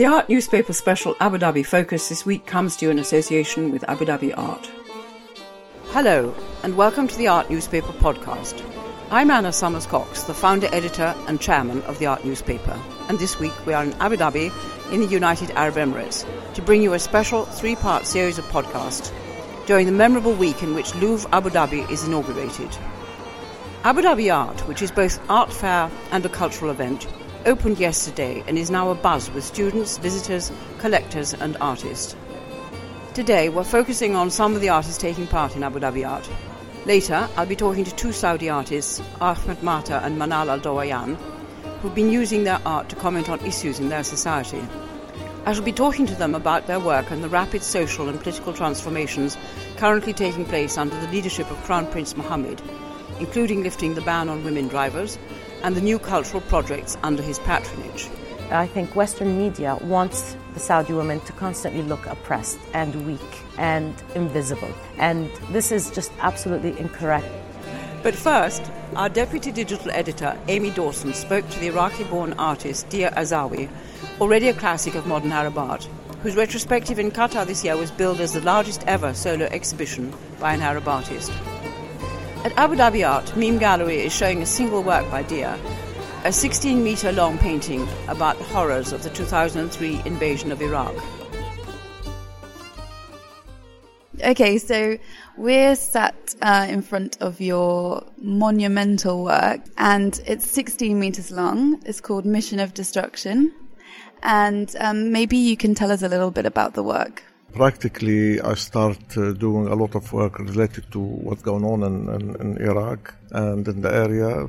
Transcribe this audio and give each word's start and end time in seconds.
The 0.00 0.06
Art 0.06 0.30
Newspaper 0.30 0.72
Special 0.72 1.14
Abu 1.20 1.36
Dhabi 1.36 1.66
Focus 1.66 2.08
this 2.08 2.24
week 2.24 2.46
comes 2.46 2.74
to 2.76 2.86
you 2.86 2.90
in 2.90 2.98
association 2.98 3.70
with 3.70 3.84
Abu 3.86 4.06
Dhabi 4.06 4.32
Art. 4.34 4.70
Hello, 5.88 6.34
and 6.62 6.74
welcome 6.74 7.06
to 7.06 7.18
the 7.18 7.28
Art 7.28 7.50
Newspaper 7.50 7.92
podcast. 7.92 8.64
I'm 9.10 9.30
Anna 9.30 9.52
Somers 9.52 9.84
Cocks, 9.84 10.22
the 10.22 10.32
founder, 10.32 10.70
editor, 10.72 11.14
and 11.28 11.38
chairman 11.38 11.82
of 11.82 11.98
the 11.98 12.06
Art 12.06 12.24
Newspaper, 12.24 12.80
and 13.10 13.18
this 13.18 13.38
week 13.38 13.52
we 13.66 13.74
are 13.74 13.84
in 13.84 13.92
Abu 14.00 14.16
Dhabi 14.16 14.50
in 14.90 15.00
the 15.00 15.06
United 15.06 15.50
Arab 15.50 15.74
Emirates 15.74 16.24
to 16.54 16.62
bring 16.62 16.80
you 16.80 16.94
a 16.94 16.98
special 16.98 17.44
three 17.44 17.76
part 17.76 18.06
series 18.06 18.38
of 18.38 18.46
podcasts 18.46 19.12
during 19.66 19.84
the 19.84 19.92
memorable 19.92 20.32
week 20.32 20.62
in 20.62 20.74
which 20.74 20.94
Louvre 20.94 21.28
Abu 21.30 21.50
Dhabi 21.50 21.90
is 21.90 22.04
inaugurated. 22.04 22.74
Abu 23.84 24.00
Dhabi 24.00 24.34
Art, 24.34 24.60
which 24.66 24.80
is 24.80 24.90
both 24.90 25.20
art 25.28 25.52
fair 25.52 25.90
and 26.10 26.24
a 26.24 26.30
cultural 26.30 26.70
event, 26.70 27.06
opened 27.46 27.78
yesterday 27.78 28.44
and 28.46 28.58
is 28.58 28.70
now 28.70 28.92
abuzz 28.94 29.32
with 29.32 29.44
students, 29.44 29.98
visitors, 29.98 30.52
collectors, 30.78 31.32
and 31.34 31.56
artists. 31.60 32.14
Today, 33.14 33.48
we're 33.48 33.64
focusing 33.64 34.14
on 34.14 34.30
some 34.30 34.54
of 34.54 34.60
the 34.60 34.68
artists 34.68 34.98
taking 34.98 35.26
part 35.26 35.56
in 35.56 35.62
Abu 35.62 35.80
Dhabi 35.80 36.08
Art. 36.08 36.28
Later, 36.86 37.28
I'll 37.36 37.46
be 37.46 37.56
talking 37.56 37.84
to 37.84 37.94
two 37.94 38.12
Saudi 38.12 38.48
artists, 38.48 39.02
Ahmed 39.20 39.62
Mater 39.62 39.94
and 39.94 40.18
Manal 40.18 40.48
Al 40.48 40.60
Dowayan, 40.60 41.16
who've 41.80 41.94
been 41.94 42.10
using 42.10 42.44
their 42.44 42.60
art 42.66 42.88
to 42.90 42.96
comment 42.96 43.28
on 43.28 43.40
issues 43.40 43.80
in 43.80 43.88
their 43.88 44.04
society. 44.04 44.62
I 45.46 45.52
shall 45.54 45.64
be 45.64 45.72
talking 45.72 46.06
to 46.06 46.14
them 46.14 46.34
about 46.34 46.66
their 46.66 46.80
work 46.80 47.10
and 47.10 47.24
the 47.24 47.28
rapid 47.28 47.62
social 47.62 48.08
and 48.08 48.20
political 48.20 48.52
transformations 48.52 49.38
currently 49.76 50.12
taking 50.12 50.44
place 50.44 50.76
under 50.76 50.98
the 51.00 51.08
leadership 51.08 51.50
of 51.50 51.62
Crown 51.64 51.86
Prince 51.90 52.16
Mohammed, 52.16 52.60
including 53.18 53.62
lifting 53.62 53.94
the 53.94 54.02
ban 54.02 54.28
on 54.28 54.44
women 54.44 54.68
drivers 54.68 55.18
and 55.62 55.76
the 55.76 55.80
new 55.80 55.98
cultural 55.98 56.40
projects 56.42 56.96
under 57.02 57.22
his 57.22 57.38
patronage. 57.40 58.08
I 58.50 58.66
think 58.66 58.96
Western 58.96 59.38
media 59.38 59.78
wants 59.82 60.36
the 60.54 60.60
Saudi 60.60 60.92
women 60.92 61.20
to 61.20 61.32
constantly 61.32 61.82
look 61.82 62.04
oppressed 62.06 62.58
and 62.74 63.06
weak 63.06 63.42
and 63.58 63.94
invisible. 64.14 64.72
And 64.98 65.30
this 65.52 65.70
is 65.70 65.90
just 65.90 66.10
absolutely 66.20 66.76
incorrect. 66.78 67.26
But 68.02 68.14
first, 68.14 68.62
our 68.96 69.08
deputy 69.08 69.52
digital 69.52 69.90
editor, 69.92 70.36
Amy 70.48 70.70
Dawson, 70.70 71.12
spoke 71.12 71.48
to 71.50 71.60
the 71.60 71.68
Iraqi 71.68 72.04
born 72.04 72.32
artist 72.34 72.88
Dia 72.88 73.12
Azzawi, 73.12 73.68
already 74.20 74.48
a 74.48 74.54
classic 74.54 74.94
of 74.94 75.06
modern 75.06 75.30
Arab 75.30 75.58
art, 75.58 75.88
whose 76.22 76.34
retrospective 76.34 76.98
in 76.98 77.10
Qatar 77.10 77.46
this 77.46 77.64
year 77.64 77.76
was 77.76 77.90
billed 77.90 78.20
as 78.20 78.32
the 78.32 78.40
largest 78.40 78.82
ever 78.86 79.14
solo 79.14 79.46
exhibition 79.46 80.12
by 80.40 80.54
an 80.54 80.62
Arab 80.62 80.88
artist. 80.88 81.30
At 82.42 82.56
Abu 82.56 82.74
Dhabi 82.74 83.06
Art, 83.06 83.36
Meem 83.36 83.58
Gallery 83.58 83.96
is 83.96 84.16
showing 84.16 84.40
a 84.40 84.46
single 84.46 84.82
work 84.82 85.10
by 85.10 85.22
Dia, 85.22 85.58
a 86.24 86.32
16 86.32 86.82
metre 86.82 87.12
long 87.12 87.36
painting 87.36 87.86
about 88.08 88.38
the 88.38 88.44
horrors 88.44 88.94
of 88.94 89.02
the 89.02 89.10
2003 89.10 90.00
invasion 90.06 90.50
of 90.50 90.62
Iraq. 90.62 90.94
Okay, 94.24 94.56
so 94.56 94.96
we're 95.36 95.76
sat 95.76 96.34
uh, 96.40 96.66
in 96.66 96.80
front 96.80 97.20
of 97.20 97.42
your 97.42 98.06
monumental 98.16 99.22
work, 99.22 99.60
and 99.76 100.18
it's 100.24 100.50
16 100.50 100.98
meters 100.98 101.30
long. 101.30 101.78
It's 101.84 102.00
called 102.00 102.24
Mission 102.24 102.58
of 102.58 102.72
Destruction. 102.72 103.52
And 104.22 104.74
um, 104.80 105.12
maybe 105.12 105.36
you 105.36 105.58
can 105.58 105.74
tell 105.74 105.92
us 105.92 106.00
a 106.00 106.08
little 106.08 106.30
bit 106.30 106.46
about 106.46 106.72
the 106.72 106.82
work. 106.82 107.22
Practically, 107.52 108.40
I 108.40 108.54
start 108.54 109.16
uh, 109.16 109.32
doing 109.32 109.66
a 109.66 109.74
lot 109.74 109.94
of 109.96 110.12
work 110.12 110.38
related 110.38 110.90
to 110.92 111.00
what's 111.00 111.42
going 111.42 111.64
on 111.64 111.82
in, 111.82 112.08
in, 112.08 112.36
in 112.40 112.58
Iraq 112.58 113.14
and 113.32 113.66
in 113.66 113.80
the 113.80 113.92
area 113.92 114.48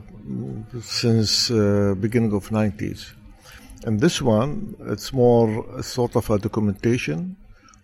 since 0.82 1.50
uh, 1.50 1.96
beginning 2.00 2.34
of 2.34 2.50
90s. 2.50 3.14
And 3.86 4.00
this 4.00 4.22
one, 4.22 4.76
it's 4.82 5.12
more 5.12 5.82
sort 5.82 6.16
of 6.16 6.30
a 6.30 6.38
documentation 6.38 7.36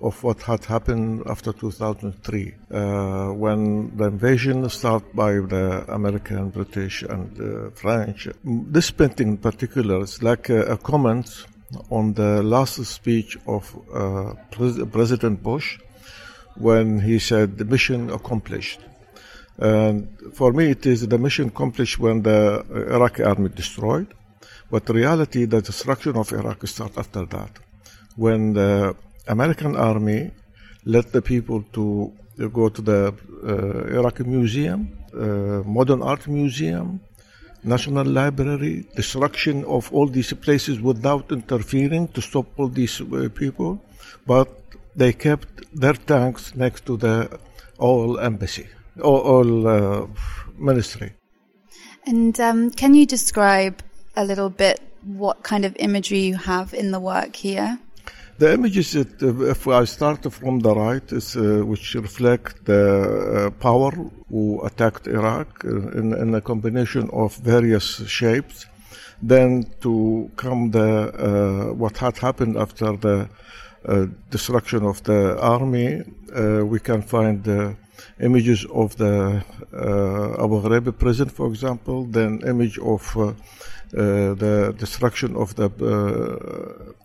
of 0.02 0.24
what 0.24 0.44
had 0.44 0.64
happened 0.66 1.24
after 1.26 1.52
2003, 1.52 2.54
uh, 2.72 3.30
when 3.30 3.96
the 3.98 4.06
invasion 4.06 4.70
started 4.70 5.12
by 5.16 5.34
the 5.34 5.84
American, 5.88 6.50
British, 6.50 7.02
and 7.02 7.40
uh, 7.40 7.72
French. 7.72 8.28
This 8.44 8.92
painting 8.92 9.30
in 9.30 9.38
particular 9.38 10.02
is 10.04 10.22
like 10.22 10.50
a, 10.50 10.62
a 10.74 10.78
comment 10.78 11.48
on 11.90 12.14
the 12.14 12.42
last 12.44 12.84
speech 12.86 13.38
of 13.46 13.64
uh, 13.94 14.34
Pres- 14.52 14.78
Bush 15.42 15.80
when 16.56 17.00
he 17.00 17.20
said 17.20 17.58
the 17.58 17.66
mission 17.66 18.10
accomplished. 18.10 18.80
And 19.58 20.08
for 20.34 20.54
me, 20.54 20.72
it 20.72 20.86
is 20.86 21.08
the 21.08 21.18
mission 21.18 21.48
accomplished 21.48 22.00
when 22.00 22.22
the 22.22 22.64
Iraqi 22.92 23.24
army 23.24 23.50
destroyed. 23.50 24.08
But 24.70 24.90
reality, 24.90 25.46
the 25.46 25.62
destruction 25.62 26.16
of 26.16 26.32
Iraq 26.32 26.66
started 26.68 26.98
after 27.00 27.26
that. 27.26 27.52
When 28.16 28.54
the 28.54 28.96
American 29.28 29.76
army 29.76 30.32
led 30.86 31.12
the 31.12 31.22
people 31.22 31.64
to 31.74 32.14
go 32.54 32.70
to 32.70 32.82
the 32.82 33.14
uh, 33.44 34.00
Iraqi 34.00 34.24
Museum, 34.24 34.98
uh, 35.14 35.64
Modern 35.66 36.02
Art 36.02 36.28
Museum, 36.28 37.00
National 37.64 38.06
Library, 38.06 38.86
destruction 38.96 39.66
of 39.66 39.92
all 39.94 40.08
these 40.08 40.34
places 40.34 40.80
without 40.80 41.32
interfering 41.32 42.08
to 42.10 42.22
stop 42.22 42.48
all 42.58 42.68
these 42.68 43.02
uh, 43.02 43.30
people, 43.34 43.82
but 44.26 44.50
they 44.96 45.14
kept 45.14 45.48
their 45.74 45.94
tanks 45.94 46.56
next 46.56 46.86
to 46.86 46.98
the 46.98 47.40
oil 47.80 48.20
embassy, 48.20 48.68
oil 49.04 49.68
uh, 49.68 50.08
ministry. 50.58 51.14
And 52.06 52.40
um, 52.40 52.72
can 52.72 52.94
you 52.94 53.06
describe 53.06 53.84
a 54.16 54.24
little 54.24 54.50
bit 54.50 54.80
what 55.04 55.44
kind 55.44 55.66
of 55.66 55.76
imagery 55.78 56.20
you 56.20 56.36
have 56.36 56.74
in 56.74 56.92
the 56.92 57.00
work 57.00 57.36
here? 57.36 57.80
The 58.40 58.54
images, 58.54 58.96
uh, 58.96 59.06
if 59.50 59.68
I 59.68 59.86
start 59.86 60.32
from 60.32 60.60
the 60.60 60.76
right, 60.76 61.12
is, 61.12 61.36
uh, 61.36 61.64
which 61.66 61.96
reflect 61.96 62.66
the 62.66 63.48
uh, 63.48 63.50
power 63.60 63.92
who 64.30 64.64
attacked 64.64 65.08
Iraq 65.08 65.66
uh, 65.66 65.70
in, 66.00 66.14
in, 66.14 66.36
a 66.36 66.42
combination 66.42 67.10
of 67.12 67.36
various 67.38 68.08
shapes. 68.08 68.68
Then 69.24 69.66
to 69.82 70.30
come 70.36 70.70
the 70.70 70.90
uh, 70.90 71.74
what 71.74 71.98
had 71.98 72.20
happened 72.20 72.58
after 72.58 72.96
the 72.96 73.28
uh, 73.86 74.06
destruction 74.30 74.86
of 74.86 75.02
the 75.02 75.40
army, 75.42 76.04
we 76.64 76.80
can 76.80 77.02
find 77.02 77.44
the 77.44 77.76
images 78.20 78.66
of 78.72 78.96
the 78.98 79.44
Abu 79.74 80.62
Ghraib 80.62 80.96
prison, 81.00 81.30
for 81.30 81.48
example. 81.48 82.06
Then 82.06 82.42
image 82.46 82.78
of 82.78 83.02
the 83.92 84.76
destruction 84.78 85.36
of 85.36 85.56
the 85.56 85.70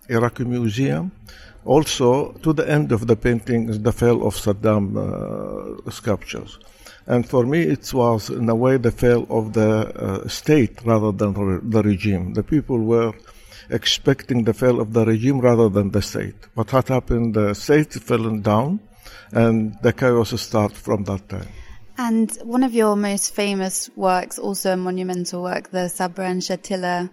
Iraqi 0.09 0.44
museum. 0.44 1.12
Also, 1.65 2.32
to 2.43 2.53
the 2.53 2.69
end 2.69 2.91
of 2.91 3.06
the 3.06 3.15
painting 3.15 3.82
the 3.82 3.93
fall 3.93 4.26
of 4.26 4.34
Saddam 4.34 4.97
uh, 4.98 5.91
sculptures. 5.91 6.59
And 7.06 7.28
for 7.28 7.47
me, 7.47 7.62
it 7.62 7.92
was 7.94 8.31
in 8.31 8.48
a 8.48 8.54
way 8.54 8.76
the 8.78 8.91
fall 8.91 9.26
of 9.31 9.53
the 9.53 9.71
uh, 9.71 10.28
state 10.28 10.84
rather 10.84 11.12
than 11.12 11.71
the 11.71 11.82
regime. 11.82 12.34
The 12.34 12.42
people 12.42 12.78
were 12.78 13.12
expecting 13.71 14.44
the 14.44 14.54
fall 14.54 14.81
of 14.81 14.92
the 14.92 15.04
regime 15.04 15.41
rather 15.41 15.69
than 15.69 15.91
the 15.91 16.03
state. 16.03 16.34
What 16.54 16.71
had 16.71 16.88
happened, 16.88 17.34
the 17.34 17.54
state 17.54 17.92
fell 17.92 18.28
down, 18.38 18.81
and 19.32 19.76
the 19.82 19.92
chaos 19.92 20.41
started 20.41 20.76
from 20.76 21.04
that 21.04 21.28
time. 21.28 21.48
And 21.98 22.32
one 22.42 22.62
of 22.62 22.75
your 22.75 22.97
most 22.97 23.34
famous 23.34 23.91
works, 23.97 24.38
also 24.38 24.72
a 24.72 24.76
monumental 24.76 25.42
work, 25.42 25.70
the 25.70 25.88
Sabra 25.88 26.26
and 26.26 26.41
Shatila 26.41 27.10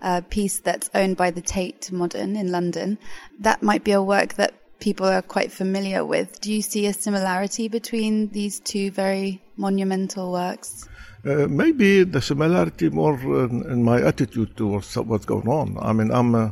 uh, 0.00 0.20
piece 0.30 0.60
that's 0.60 0.90
owned 0.94 1.16
by 1.16 1.30
the 1.30 1.42
Tate 1.42 1.92
Modern 1.92 2.36
in 2.36 2.50
London, 2.50 2.98
that 3.40 3.62
might 3.62 3.84
be 3.84 3.92
a 3.92 4.02
work 4.02 4.34
that 4.34 4.54
people 4.80 5.06
are 5.06 5.22
quite 5.22 5.52
familiar 5.52 6.04
with. 6.04 6.40
Do 6.40 6.52
you 6.52 6.62
see 6.62 6.86
a 6.86 6.92
similarity 6.92 7.68
between 7.68 8.28
these 8.30 8.58
two 8.60 8.90
very 8.90 9.40
monumental 9.56 10.32
works? 10.32 10.88
Uh, 11.24 11.46
maybe 11.46 12.02
the 12.02 12.20
similarity 12.20 12.88
more 12.88 13.14
in, 13.14 13.64
in, 13.70 13.84
my 13.84 14.02
attitude 14.02 14.56
towards 14.56 14.96
what's 14.96 15.24
going 15.24 15.46
on. 15.46 15.78
I 15.80 15.92
mean, 15.92 16.10
I'm 16.10 16.34
uh, 16.34 16.50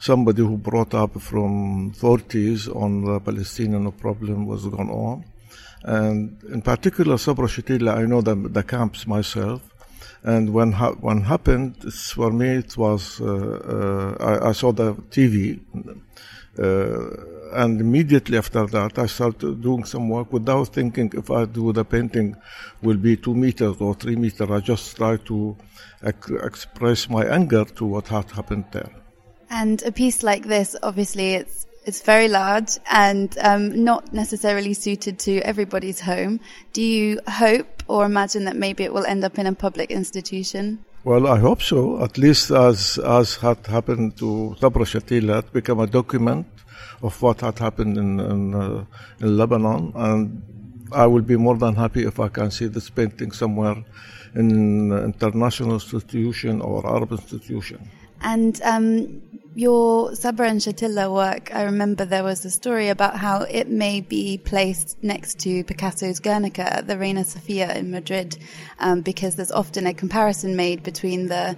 somebody 0.00 0.42
who 0.42 0.56
brought 0.56 0.92
up 0.92 1.20
from 1.20 1.92
40s 1.92 2.74
on 2.74 3.04
the 3.04 3.20
Palestinian 3.20 3.92
problem 3.92 4.46
was 4.46 4.66
going 4.66 4.90
on. 4.90 5.24
And 5.82 6.42
in 6.52 6.62
particular, 6.62 7.18
Sabra 7.18 7.46
Shatila, 7.46 7.96
I 7.98 8.04
know 8.04 8.20
the, 8.20 8.34
the 8.34 8.62
camps 8.62 9.06
myself. 9.06 9.62
And 10.24 10.52
when 10.52 10.72
ha- 10.72 10.96
when 11.00 11.22
happened, 11.22 11.76
for 11.92 12.32
me 12.32 12.48
it 12.48 12.76
was 12.76 13.20
uh, 13.20 13.24
uh, 13.24 14.24
I, 14.24 14.48
I, 14.48 14.52
saw 14.52 14.72
the 14.72 14.94
TV, 14.94 15.60
uh, 16.58 17.62
and 17.62 17.80
immediately 17.80 18.36
after 18.36 18.66
that 18.66 18.98
I 18.98 19.06
started 19.06 19.62
doing 19.62 19.84
some 19.84 20.08
work 20.08 20.32
without 20.32 20.74
thinking 20.74 21.12
if 21.14 21.30
I 21.30 21.44
do 21.44 21.72
the 21.72 21.84
painting 21.84 22.34
will 22.82 22.96
be 22.96 23.16
two 23.16 23.34
meters 23.34 23.76
or 23.78 23.94
three 23.94 24.16
meters. 24.16 24.50
I 24.50 24.58
just 24.58 24.96
try 24.96 25.18
to 25.18 25.56
express 26.02 27.08
my 27.08 27.24
anger 27.24 27.64
to 27.64 27.84
what 27.84 28.08
had 28.08 28.28
happened 28.32 28.64
there. 28.72 28.90
And 29.50 29.82
a 29.84 29.92
piece 29.92 30.22
like 30.22 30.46
this, 30.46 30.76
obviously, 30.82 31.34
it's 31.34 31.57
it's 31.88 32.02
very 32.02 32.28
large 32.28 32.78
and 32.90 33.36
um, 33.40 33.82
not 33.82 34.12
necessarily 34.12 34.74
suited 34.74 35.18
to 35.18 35.40
everybody's 35.40 36.00
home. 36.00 36.38
Do 36.74 36.82
you 36.82 37.18
hope 37.26 37.82
or 37.88 38.04
imagine 38.04 38.44
that 38.44 38.56
maybe 38.56 38.84
it 38.84 38.92
will 38.92 39.06
end 39.06 39.24
up 39.24 39.38
in 39.38 39.46
a 39.46 39.54
public 39.54 39.90
institution? 39.90 40.84
Well, 41.04 41.26
I 41.26 41.38
hope 41.38 41.62
so. 41.62 42.04
At 42.04 42.18
least 42.18 42.50
as 42.50 42.98
as 42.98 43.36
had 43.36 43.66
happened 43.66 44.18
to 44.18 44.54
Sabra 44.60 44.84
Shatila, 44.84 45.38
it 45.38 45.52
became 45.58 45.80
a 45.80 45.86
document 45.86 46.46
of 47.02 47.22
what 47.22 47.40
had 47.40 47.58
happened 47.58 47.96
in 47.96 48.20
in, 48.20 48.54
uh, 48.54 48.84
in 49.20 49.38
Lebanon, 49.38 49.92
and 49.94 50.42
I 50.92 51.06
will 51.06 51.26
be 51.32 51.36
more 51.36 51.56
than 51.56 51.74
happy 51.74 52.04
if 52.04 52.20
I 52.20 52.28
can 52.28 52.50
see 52.50 52.66
this 52.66 52.90
painting 52.90 53.32
somewhere 53.32 53.78
in 54.34 54.92
international 54.92 55.74
institution 55.80 56.60
or 56.60 56.86
Arab 56.86 57.12
institution. 57.12 57.80
And 58.20 58.60
um, 58.62 59.22
your 59.54 60.14
Sabra 60.14 60.48
and 60.48 60.60
Shatila 60.60 61.12
work, 61.12 61.54
I 61.54 61.64
remember 61.64 62.04
there 62.04 62.24
was 62.24 62.44
a 62.44 62.50
story 62.50 62.88
about 62.88 63.16
how 63.16 63.42
it 63.42 63.68
may 63.68 64.00
be 64.00 64.38
placed 64.38 65.02
next 65.02 65.40
to 65.40 65.64
Picasso's 65.64 66.20
Guernica 66.20 66.72
at 66.72 66.86
the 66.86 66.96
Reina 66.96 67.24
Sofia 67.24 67.74
in 67.74 67.90
Madrid, 67.90 68.38
um, 68.78 69.00
because 69.00 69.36
there's 69.36 69.52
often 69.52 69.86
a 69.86 69.94
comparison 69.94 70.54
made 70.56 70.82
between 70.82 71.26
the 71.26 71.56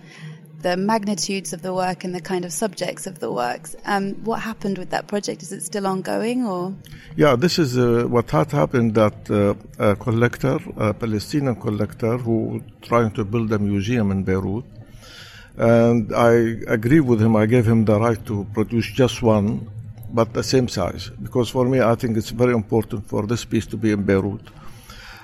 the 0.63 0.77
magnitudes 0.77 1.53
of 1.53 1.63
the 1.63 1.73
work 1.73 2.05
and 2.05 2.15
the 2.15 2.21
kind 2.21 2.45
of 2.45 2.53
subjects 2.53 3.07
of 3.07 3.19
the 3.19 3.33
works. 3.33 3.75
Um, 3.87 4.15
what 4.25 4.41
happened 4.41 4.77
with 4.77 4.91
that 4.91 5.07
project? 5.07 5.43
Is 5.43 5.53
it 5.53 5.63
still 5.63 5.87
ongoing, 5.87 6.45
or? 6.47 6.75
Yeah, 7.17 7.37
this 7.37 7.59
is 7.59 7.79
uh, 7.79 8.05
what 8.09 8.31
had 8.31 8.51
happened. 8.53 8.95
That 8.95 9.31
uh, 9.31 9.55
a 9.79 9.97
collector, 9.97 10.59
a 10.77 10.93
Palestinian 10.93 11.57
collector, 11.57 12.19
who 12.19 12.63
trying 12.83 13.11
to 13.13 13.25
build 13.25 13.53
a 13.53 13.59
museum 13.59 14.11
in 14.11 14.23
Beirut, 14.23 14.65
and 15.61 16.13
I 16.15 16.33
agree 16.67 17.01
with 17.01 17.21
him. 17.21 17.37
I 17.37 17.47
gave 17.47 17.67
him 17.67 17.85
the 17.85 18.01
right 18.01 18.25
to 18.27 18.47
produce 18.55 18.87
just 18.87 19.23
one, 19.23 19.69
but 20.13 20.33
the 20.33 20.43
same 20.43 20.69
size, 20.69 21.11
because 21.23 21.51
for 21.51 21.65
me, 21.69 21.81
I 21.81 21.95
think 21.95 22.17
it's 22.17 22.31
very 22.31 22.55
important 22.55 23.07
for 23.07 23.27
this 23.27 23.45
piece 23.45 23.67
to 23.67 23.77
be 23.77 23.93
in 23.93 24.03
Beirut, 24.03 24.43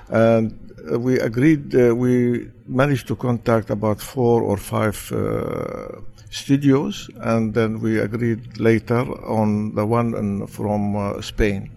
and 0.09 0.53
we 0.95 1.19
agreed, 1.19 1.75
uh, 1.75 1.95
we 1.95 2.49
managed 2.67 3.07
to 3.07 3.15
contact 3.15 3.69
about 3.69 3.99
four 3.99 4.41
or 4.43 4.57
five 4.57 5.11
uh, 5.11 5.99
studios, 6.29 7.09
and 7.21 7.53
then 7.53 7.79
we 7.81 7.99
agreed 7.99 8.59
later 8.59 9.01
on 9.25 9.75
the 9.75 9.85
one 9.85 10.13
in, 10.15 10.47
from 10.47 10.95
uh, 10.95 11.21
Spain. 11.21 11.69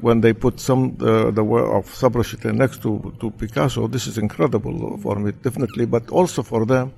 When 0.00 0.20
they 0.20 0.32
put 0.32 0.60
some 0.60 0.96
uh, 1.00 1.30
the 1.30 1.44
work 1.44 1.68
of 1.72 1.94
Sabra 1.94 2.24
next 2.52 2.82
to, 2.82 3.14
to 3.20 3.30
Picasso, 3.30 3.88
this 3.88 4.06
is 4.06 4.18
incredible 4.18 4.98
for 4.98 5.16
me, 5.16 5.32
definitely, 5.32 5.86
but 5.86 6.08
also 6.10 6.42
for 6.42 6.66
them, 6.66 6.92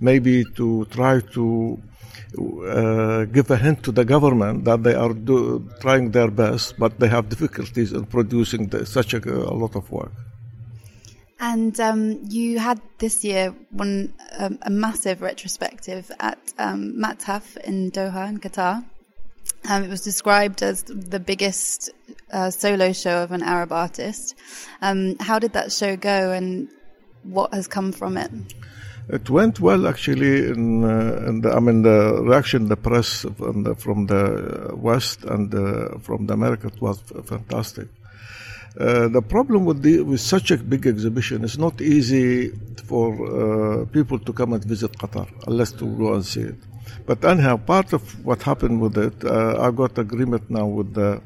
maybe 0.00 0.44
to 0.56 0.86
try 0.86 1.20
to 1.20 1.78
uh, 2.38 3.24
give 3.24 3.50
a 3.50 3.56
hint 3.56 3.82
to 3.84 3.92
the 3.92 4.04
government 4.04 4.64
that 4.64 4.82
they 4.82 4.94
are 4.94 5.14
do, 5.14 5.68
trying 5.80 6.10
their 6.10 6.30
best, 6.30 6.78
but 6.78 6.98
they 7.00 7.08
have 7.08 7.28
difficulties 7.28 7.92
in 7.92 8.04
producing 8.06 8.68
the, 8.68 8.84
such 8.86 9.14
a, 9.14 9.18
a 9.18 9.54
lot 9.54 9.74
of 9.76 9.90
work. 9.90 10.12
And 11.38 11.78
um, 11.80 12.20
you 12.28 12.58
had 12.58 12.80
this 12.98 13.22
year 13.22 13.54
one 13.70 14.14
um, 14.38 14.58
a 14.62 14.70
massive 14.70 15.20
retrospective 15.20 16.10
at 16.18 16.38
um, 16.58 16.94
in 17.64 17.90
Doha 17.90 18.28
in 18.28 18.38
Qatar. 18.40 18.84
Um, 19.68 19.84
it 19.84 19.90
was 19.90 20.02
described 20.02 20.62
as 20.62 20.84
the 20.84 21.18
biggest 21.18 21.90
uh, 22.32 22.50
solo 22.50 22.92
show 22.92 23.22
of 23.22 23.32
an 23.32 23.42
Arab 23.42 23.72
artist. 23.72 24.36
Um, 24.80 25.16
how 25.18 25.38
did 25.38 25.52
that 25.54 25.72
show 25.72 25.96
go, 25.96 26.32
and 26.32 26.68
what 27.24 27.52
has 27.52 27.66
come 27.66 27.92
from 27.92 28.16
it? 28.16 28.30
It 29.08 29.30
went 29.30 29.60
well, 29.60 29.86
actually. 29.86 30.48
In, 30.48 30.84
uh, 30.84 31.28
in 31.28 31.40
the, 31.40 31.52
I 31.52 31.60
mean, 31.60 31.82
the 31.82 32.22
reaction, 32.22 32.68
the 32.68 32.76
press 32.76 33.26
from 33.36 33.62
the, 33.62 33.74
from 33.74 34.06
the 34.06 34.72
West 34.74 35.24
and 35.24 35.54
uh, 35.54 35.98
from 35.98 36.26
the 36.26 36.34
America 36.34 36.70
was 36.80 37.00
fantastic. 37.24 37.88
Uh, 38.78 39.08
the 39.08 39.22
problem 39.22 39.64
with, 39.64 39.82
the, 39.82 40.02
with 40.02 40.20
such 40.20 40.50
a 40.50 40.56
big 40.58 40.86
exhibition 40.86 41.44
is 41.44 41.56
not 41.56 41.80
easy 41.80 42.50
for 42.84 43.14
uh, 43.14 43.84
people 43.86 44.18
to 44.18 44.32
come 44.32 44.52
and 44.52 44.64
visit 44.64 44.92
Qatar 44.92 45.26
unless 45.46 45.72
to 45.72 45.86
go 45.86 46.14
and 46.14 46.24
see 46.24 46.42
it. 46.42 46.56
But 47.04 47.24
anyhow, 47.24 47.56
part 47.58 47.92
of 47.92 48.02
what 48.24 48.42
happened 48.42 48.80
with 48.80 48.96
it, 48.96 49.24
uh, 49.24 49.60
I 49.60 49.70
got 49.70 49.98
agreement 49.98 50.48
now 50.50 50.66
with 50.66 50.94
the 50.94 51.20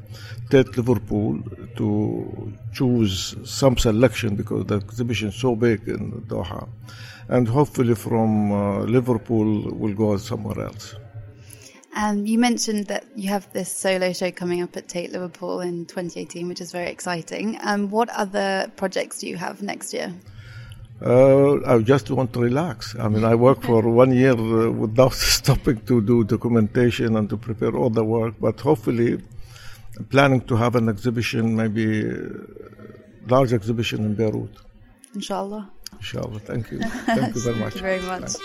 Tate 0.49 0.75
Liverpool 0.77 1.41
to 1.77 2.53
choose 2.73 3.35
some 3.45 3.77
selection 3.77 4.35
because 4.35 4.65
the 4.65 4.75
exhibition 4.75 5.29
is 5.29 5.35
so 5.35 5.55
big 5.55 5.87
in 5.87 6.11
Doha, 6.27 6.67
and 7.29 7.47
hopefully 7.47 7.95
from 7.95 8.51
uh, 8.51 8.79
Liverpool 8.81 9.71
we'll 9.71 9.95
go 9.95 10.17
somewhere 10.17 10.65
else. 10.65 10.95
And 11.93 12.27
you 12.27 12.39
mentioned 12.39 12.87
that 12.87 13.05
you 13.15 13.29
have 13.29 13.51
this 13.51 13.71
solo 13.71 14.13
show 14.13 14.31
coming 14.31 14.61
up 14.61 14.77
at 14.77 14.87
Tate 14.87 15.11
Liverpool 15.11 15.59
in 15.59 15.85
2018, 15.85 16.47
which 16.47 16.61
is 16.61 16.71
very 16.71 16.89
exciting. 16.89 17.57
Um, 17.61 17.89
what 17.89 18.09
other 18.09 18.71
projects 18.77 19.19
do 19.19 19.27
you 19.27 19.35
have 19.35 19.61
next 19.61 19.93
year? 19.93 20.13
Uh, 21.03 21.59
I 21.65 21.79
just 21.79 22.11
want 22.11 22.31
to 22.33 22.41
relax. 22.41 22.95
I 22.99 23.07
mean, 23.07 23.23
I 23.23 23.33
work 23.33 23.63
for 23.63 23.81
one 24.03 24.13
year 24.13 24.33
uh, 24.33 24.69
without 24.69 25.13
stopping 25.37 25.81
to 25.85 26.01
do 26.01 26.23
documentation 26.23 27.15
and 27.15 27.27
to 27.29 27.37
prepare 27.37 27.75
all 27.75 27.89
the 27.89 28.03
work, 28.03 28.35
but 28.39 28.59
hopefully, 28.59 29.19
I'm 29.97 30.05
planning 30.05 30.41
to 30.41 30.55
have 30.55 30.75
an 30.75 30.89
exhibition, 30.89 31.55
maybe 31.55 32.07
a 32.07 32.29
large 33.27 33.51
exhibition 33.51 34.05
in 34.05 34.13
Beirut. 34.13 34.55
Inshallah. 35.15 35.71
Inshallah. 35.93 36.39
Thank 36.39 36.71
you. 36.71 36.79
Thank 37.05 37.35
you 37.35 37.41
very 37.41 37.55
much. 37.57 37.73
Thank 37.73 37.75
you 37.75 37.81
very 37.81 38.01
much. 38.01 38.31
Thanks. 38.31 38.39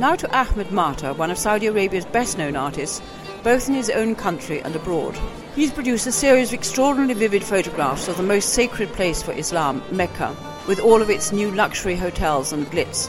Now 0.00 0.16
to 0.16 0.36
Ahmed 0.36 0.72
Mater, 0.72 1.12
one 1.12 1.30
of 1.30 1.38
Saudi 1.38 1.66
Arabia's 1.66 2.04
best 2.06 2.36
known 2.36 2.56
artists, 2.56 3.00
both 3.44 3.68
in 3.68 3.74
his 3.74 3.90
own 3.90 4.16
country 4.16 4.60
and 4.60 4.74
abroad. 4.74 5.16
He's 5.54 5.70
produced 5.70 6.08
a 6.08 6.12
series 6.12 6.48
of 6.48 6.54
extraordinarily 6.54 7.14
vivid 7.14 7.44
photographs 7.44 8.08
of 8.08 8.16
the 8.16 8.24
most 8.24 8.54
sacred 8.54 8.92
place 8.92 9.22
for 9.22 9.30
Islam, 9.30 9.84
Mecca, 9.92 10.34
with 10.66 10.80
all 10.80 11.00
of 11.00 11.10
its 11.10 11.30
new 11.30 11.48
luxury 11.52 11.94
hotels 11.94 12.52
and 12.52 12.66
glitz. 12.72 13.08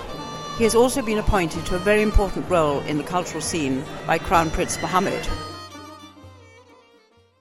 He 0.59 0.63
has 0.63 0.75
also 0.75 1.01
been 1.01 1.17
appointed 1.17 1.65
to 1.65 1.75
a 1.75 1.79
very 1.79 2.03
important 2.03 2.47
role 2.47 2.81
in 2.81 2.99
the 2.99 3.03
cultural 3.03 3.41
scene 3.41 3.83
by 4.05 4.19
Crown 4.19 4.51
Prince 4.51 4.79
Mohammed. 4.79 5.27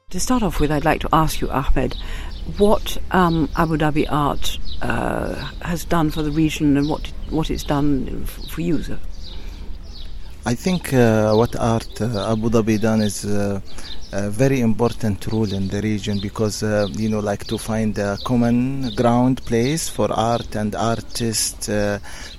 To 0.08 0.18
start 0.18 0.42
off 0.42 0.58
with, 0.58 0.72
I'd 0.72 0.86
like 0.86 1.02
to 1.02 1.08
ask 1.12 1.42
you, 1.42 1.50
Ahmed, 1.50 1.96
what 2.56 2.96
um, 3.10 3.50
Abu 3.56 3.76
Dhabi 3.76 4.06
Art 4.08 4.58
uh, 4.80 5.34
has 5.60 5.84
done 5.84 6.12
for 6.12 6.22
the 6.22 6.30
region 6.30 6.78
and 6.78 6.88
what 6.88 7.12
what 7.28 7.50
it's 7.50 7.64
done 7.64 8.24
for 8.24 8.62
you, 8.62 8.82
sir. 8.82 8.98
I 10.46 10.54
think 10.54 10.92
uh, 10.92 11.32
what 11.32 11.56
art 11.56 12.02
uh, 12.02 12.30
Abu 12.32 12.50
Dhabi 12.50 12.78
done 12.78 13.00
is 13.00 13.24
uh, 13.24 13.62
a 14.12 14.28
very 14.28 14.60
important 14.60 15.26
role 15.32 15.50
in 15.50 15.68
the 15.68 15.80
region 15.80 16.20
because 16.20 16.62
uh, 16.62 16.86
you 16.92 17.08
know 17.08 17.20
like 17.20 17.46
to 17.46 17.56
find 17.56 17.96
a 17.96 18.18
common 18.24 18.94
ground 18.94 19.42
place 19.46 19.88
for 19.88 20.12
art 20.12 20.54
and 20.54 20.74
artists 20.74 21.70
uh, 21.70 21.98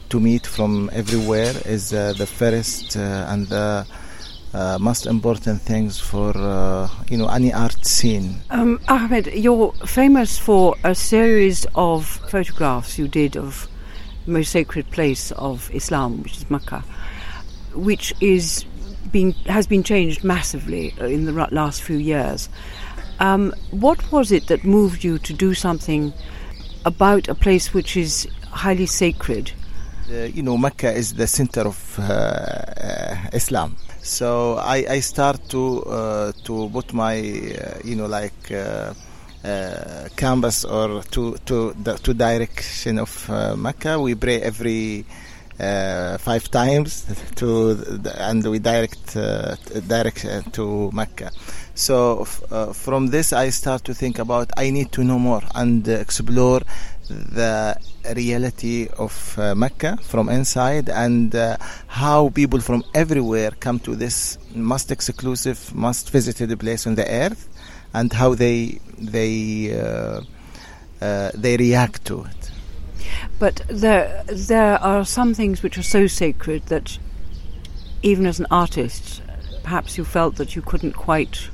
to 0.10 0.20
meet 0.20 0.46
from 0.46 0.92
everywhere 0.94 1.56
is 1.66 1.94
uh, 1.94 2.14
the 2.16 2.28
first 2.28 2.96
and 2.96 3.48
the 3.48 3.88
most 4.80 5.08
important 5.08 5.60
things 5.64 6.00
for 6.00 6.32
you 7.10 7.18
know 7.18 7.28
any 7.30 7.52
art 7.52 7.84
scene. 7.88 8.36
Um, 8.52 8.80
Ahmed, 8.88 9.34
you're 9.34 9.74
famous 9.88 10.38
for 10.38 10.76
a 10.84 10.94
series 10.94 11.66
of 11.74 12.06
photographs 12.06 13.00
you 13.00 13.08
did 13.08 13.36
of 13.36 13.68
the 14.28 14.32
most 14.32 14.52
sacred 14.52 14.92
place 14.92 15.32
of 15.32 15.72
Islam, 15.74 16.22
which 16.22 16.38
is 16.38 16.52
Mecca 16.52 16.84
which 17.76 18.14
is 18.22 18.66
being 19.12 19.34
has 19.46 19.68
been 19.68 19.84
changed 19.84 20.24
massively 20.24 20.94
uh, 21.00 21.06
in 21.06 21.26
the 21.26 21.32
last 21.52 21.82
few 21.82 21.98
years. 21.98 22.50
Um, 23.20 23.54
what 23.72 24.12
was 24.12 24.32
it 24.32 24.48
that 24.48 24.64
moved 24.64 25.04
you 25.04 25.18
to 25.20 25.34
do 25.34 25.54
something 25.54 26.14
about 26.86 27.30
a 27.30 27.36
place 27.36 27.74
which 27.74 27.96
is 27.96 28.28
highly 28.52 28.86
sacred? 28.86 29.52
Uh, 30.12 30.24
you 30.24 30.44
know, 30.44 30.58
Mecca 30.58 30.92
is 30.92 31.14
the 31.14 31.28
center 31.28 31.62
of 31.62 32.00
uh, 32.00 32.04
uh 32.04 33.16
Islam. 33.34 33.76
So 34.02 34.58
I, 34.58 34.86
I 34.98 35.00
start 35.00 35.50
to 35.50 35.84
uh, 35.84 36.32
to 36.44 36.70
put 36.70 36.94
my 36.94 37.16
uh, 37.18 37.80
you 37.84 37.96
know 37.96 38.08
like 38.08 38.52
canvas 40.16 40.66
or 40.66 41.04
to 41.04 41.38
to 41.46 41.74
the 41.84 41.94
to 42.04 42.14
direction 42.14 43.00
of 43.00 43.12
Mecca. 43.58 44.00
We 44.00 44.16
pray 44.16 44.42
every 44.42 45.06
uh, 45.08 45.35
five 45.58 46.50
times 46.52 47.06
to 47.36 47.78
and 48.18 48.46
we 48.46 48.60
direct 48.60 49.16
uh, 49.16 49.56
direct 49.88 50.26
uh, 50.26 50.42
to 50.52 50.92
Mecca. 50.92 51.32
So 51.76 52.22
f- 52.22 52.44
uh, 52.52 52.74
from 52.74 53.08
this, 53.08 53.32
I 53.34 53.50
start 53.50 53.84
to 53.86 53.94
think 53.94 54.20
about 54.20 54.52
I 54.58 54.70
need 54.70 54.92
to 54.94 55.04
know 55.04 55.20
more 55.20 55.42
and 55.54 55.88
explore 55.88 56.62
the 57.08 57.76
reality 58.16 58.88
of 58.98 59.36
uh, 59.38 59.56
Mecca 59.56 59.98
from 60.02 60.28
inside 60.30 60.90
and 60.90 61.34
uh, 61.36 61.58
how 61.88 62.30
people 62.30 62.60
from 62.60 62.84
everywhere 62.94 63.52
come 63.52 63.80
to 63.80 63.96
this 63.96 64.38
most 64.54 64.92
exclusive, 64.92 65.74
most 65.74 66.10
visited 66.10 66.58
place 66.60 66.86
on 66.88 66.96
the 66.96 67.10
earth, 67.10 67.48
and 67.94 68.12
how 68.12 68.36
they 68.36 68.80
they 68.98 69.70
they 71.00 71.58
react 71.58 72.06
to 72.06 72.24
it. 72.24 72.55
But 73.40 73.62
there, 73.68 74.24
there 74.28 74.78
are 74.82 75.06
some 75.06 75.34
things 75.34 75.64
which 75.64 75.78
are 75.78 75.84
so 75.84 76.08
sacred 76.08 76.66
that 76.68 76.98
even 78.02 78.26
as 78.26 78.40
an 78.40 78.48
artist, 78.52 79.22
perhaps 79.64 79.98
you 79.98 80.06
felt 80.06 80.36
that 80.36 80.56
you 80.56 80.62
couldn't 80.62 80.94
quite 80.94 81.50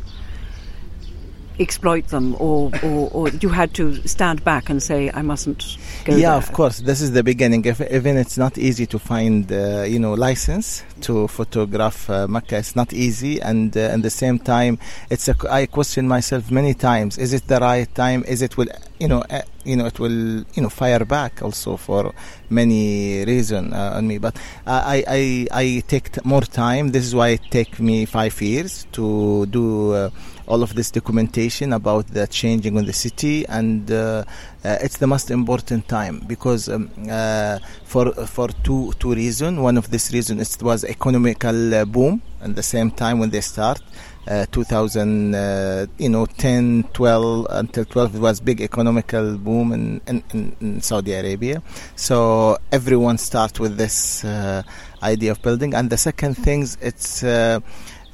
exploit 1.59 2.07
them, 2.07 2.35
or, 2.39 2.71
or, 2.83 3.09
or 3.11 3.29
you 3.29 3.49
had 3.49 3.73
to 3.75 3.95
stand 4.07 4.43
back 4.43 4.69
and 4.69 4.81
say, 4.81 5.11
"I 5.13 5.21
mustn't 5.21 5.77
go." 6.05 6.15
yeah 6.15 6.29
there. 6.29 6.37
of 6.37 6.51
course 6.53 6.79
this 6.79 7.01
is 7.01 7.11
the 7.11 7.23
beginning 7.23 7.63
if, 7.65 7.79
even 7.91 8.17
it's 8.17 8.37
not 8.37 8.57
easy 8.57 8.85
to 8.87 8.99
find 8.99 9.51
uh, 9.51 9.83
you 9.83 9.99
know 9.99 10.13
license 10.13 10.83
to 11.01 11.27
photograph 11.27 12.09
uh, 12.09 12.27
mecca 12.27 12.57
it's 12.57 12.75
not 12.75 12.93
easy 12.93 13.41
and 13.41 13.77
uh, 13.77 13.81
at 13.95 14.01
the 14.01 14.09
same 14.09 14.39
time 14.39 14.79
it's 15.09 15.27
a 15.27 15.35
i 15.49 15.65
question 15.65 16.07
myself 16.07 16.49
many 16.51 16.73
times 16.73 17.17
is 17.17 17.33
it 17.33 17.47
the 17.47 17.59
right 17.59 17.93
time 17.95 18.23
is 18.27 18.41
it 18.41 18.57
will 18.57 18.67
you 19.01 19.07
know 19.07 19.21
uh, 19.29 19.41
you 19.65 19.75
know 19.75 19.87
it 19.91 19.97
will 19.99 20.19
you 20.55 20.61
know 20.63 20.69
fire 20.69 21.03
back 21.05 21.41
also 21.41 21.75
for 21.75 22.13
many 22.49 23.25
reason 23.25 23.73
uh, 23.73 23.97
on 23.97 24.07
me. 24.07 24.17
But 24.19 24.35
I, 24.67 25.03
I 25.19 25.21
i 25.63 25.83
take 25.87 26.23
more 26.23 26.41
time. 26.63 26.91
This 26.95 27.05
is 27.09 27.13
why 27.15 27.29
it 27.37 27.41
take 27.49 27.79
me 27.79 28.05
five 28.05 28.39
years 28.41 28.85
to 28.97 29.45
do 29.47 29.93
uh, 29.93 30.09
all 30.47 30.61
of 30.63 30.75
this 30.75 30.91
documentation 30.91 31.73
about 31.73 32.05
the 32.07 32.27
changing 32.27 32.75
in 32.75 32.85
the 32.85 32.93
city 32.93 33.45
and 33.47 33.89
uh, 33.91 34.23
uh, 34.65 34.77
it's 34.85 34.97
the 34.97 35.07
most 35.07 35.31
important 35.31 35.87
time 35.87 36.21
because 36.27 36.67
um, 36.69 36.89
uh, 37.09 37.57
for 37.85 38.11
for 38.35 38.49
two 38.65 38.91
two 38.99 39.13
reasons 39.13 39.57
one 39.59 39.77
of 39.77 39.89
this 39.91 40.11
reason 40.13 40.39
it 40.39 40.57
was 40.61 40.83
economical 40.83 41.85
boom 41.85 42.21
at 42.41 42.55
the 42.55 42.63
same 42.63 42.91
time 42.91 43.17
when 43.19 43.29
they 43.29 43.41
start 43.41 43.79
uh, 44.27 44.45
2000 44.51 45.33
uh, 45.33 45.87
you 45.97 46.09
know 46.09 46.25
10 46.25 46.83
12 46.93 47.47
until 47.49 47.85
12 47.85 48.15
it 48.15 48.19
was 48.19 48.39
big 48.39 48.61
economical 48.61 49.37
boom 49.37 49.71
in, 49.71 50.01
in, 50.07 50.55
in, 50.61 50.81
Saudi 50.81 51.13
Arabia. 51.13 51.61
So 51.95 52.57
everyone 52.71 53.17
starts 53.17 53.59
with 53.59 53.77
this 53.77 54.23
uh, 54.23 54.63
idea 55.01 55.31
of 55.31 55.41
building. 55.41 55.73
And 55.73 55.89
the 55.89 55.97
second 55.97 56.35
things 56.35 56.77
it's 56.81 57.23
uh, 57.23 57.59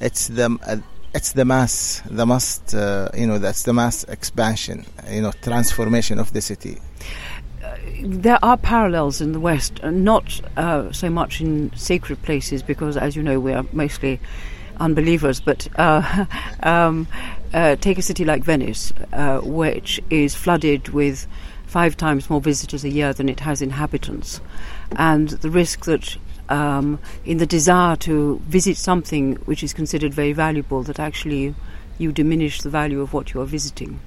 it's 0.00 0.28
the 0.28 0.58
uh, 0.66 0.76
it's 1.14 1.32
the 1.32 1.44
mass 1.44 2.02
the 2.06 2.26
must 2.26 2.74
uh, 2.74 3.08
you 3.14 3.26
know 3.26 3.38
that's 3.38 3.62
the 3.64 3.72
mass 3.72 4.04
expansion 4.04 4.84
you 5.10 5.22
know 5.22 5.32
transformation 5.42 6.18
of 6.18 6.32
the 6.32 6.40
city. 6.40 6.78
There 8.02 8.38
are 8.42 8.56
parallels 8.56 9.20
in 9.20 9.32
the 9.32 9.40
West, 9.40 9.82
not 9.82 10.40
uh, 10.56 10.92
so 10.92 11.10
much 11.10 11.40
in 11.40 11.72
sacred 11.74 12.22
places, 12.22 12.62
because 12.62 12.96
as 12.96 13.16
you 13.16 13.22
know, 13.22 13.40
we 13.40 13.52
are 13.52 13.66
mostly 13.72 14.20
unbelievers. 14.80 15.40
But 15.40 15.68
uh, 15.76 16.26
um, 16.62 17.06
uh, 17.52 17.76
take 17.76 17.98
a 17.98 18.02
city 18.02 18.24
like 18.24 18.44
Venice, 18.44 18.92
uh, 19.12 19.40
which 19.40 20.00
is 20.10 20.34
flooded 20.34 20.88
with 20.88 21.26
five 21.66 21.96
times 21.96 22.30
more 22.30 22.40
visitors 22.40 22.84
a 22.84 22.88
year 22.88 23.12
than 23.12 23.28
it 23.28 23.40
has 23.40 23.60
inhabitants, 23.62 24.40
and 24.92 25.28
the 25.28 25.50
risk 25.50 25.84
that. 25.84 26.16
Um, 26.50 26.98
in 27.26 27.36
the 27.36 27.44
desire 27.44 27.94
to 27.96 28.40
visit 28.46 28.78
something 28.78 29.34
which 29.44 29.62
is 29.62 29.74
considered 29.74 30.14
very 30.14 30.32
valuable, 30.32 30.82
that 30.84 30.98
actually 30.98 31.54
you 31.98 32.10
diminish 32.10 32.62
the 32.62 32.70
value 32.70 33.02
of 33.02 33.12
what 33.12 33.34
you 33.34 33.42
are 33.42 33.44
visiting. 33.44 34.00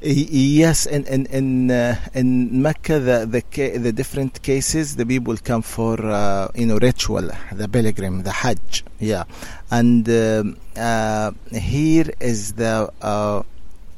Yes, 0.00 0.86
in 0.86 1.04
in 1.06 1.26
in, 1.26 1.70
uh, 1.72 1.96
in 2.14 2.62
Mecca, 2.62 3.00
the 3.00 3.26
the 3.26 3.42
ca- 3.42 3.78
the 3.78 3.92
different 3.92 4.40
cases, 4.42 4.94
the 4.94 5.04
people 5.04 5.36
come 5.42 5.62
for 5.62 5.98
uh, 6.06 6.46
you 6.54 6.66
know 6.66 6.78
ritual, 6.78 7.28
the 7.50 7.68
pilgrim, 7.68 8.22
the 8.22 8.30
Hajj, 8.30 8.84
yeah, 9.00 9.24
and 9.72 10.08
um, 10.08 10.56
uh, 10.76 11.32
here 11.52 12.06
is 12.20 12.52
the. 12.54 12.90
Uh, 13.02 13.42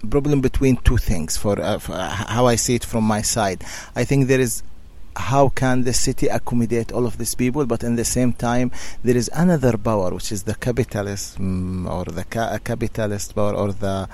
problem 0.09 0.41
between 0.41 0.77
two 0.79 0.97
things 0.97 1.37
for, 1.37 1.61
uh, 1.61 1.79
for 1.79 1.95
how 1.95 2.47
I 2.47 2.55
see 2.57 2.75
it 2.75 2.87
from 2.87 3.05
my 3.05 3.21
side. 3.21 3.63
I 3.95 4.05
think 4.05 4.29
there 4.29 4.41
is 4.41 4.63
how 5.15 5.51
can 5.51 5.85
the 5.85 5.93
city 5.93 6.27
accommodate 6.29 6.91
all 6.91 7.05
of 7.05 7.19
these 7.19 7.35
people 7.35 7.67
but 7.67 7.85
in 7.85 7.97
the 7.97 8.05
same 8.07 8.33
time 8.33 8.71
there 9.05 9.15
is 9.15 9.29
another 9.35 9.77
power 9.77 10.09
which 10.15 10.33
is 10.33 10.45
the 10.45 10.55
capitalism 10.55 11.87
or 11.87 12.07
the 12.07 12.25
ca- 12.25 12.57
capitalist 12.65 13.35
power 13.35 13.53
or 13.55 13.73
the 13.73 14.09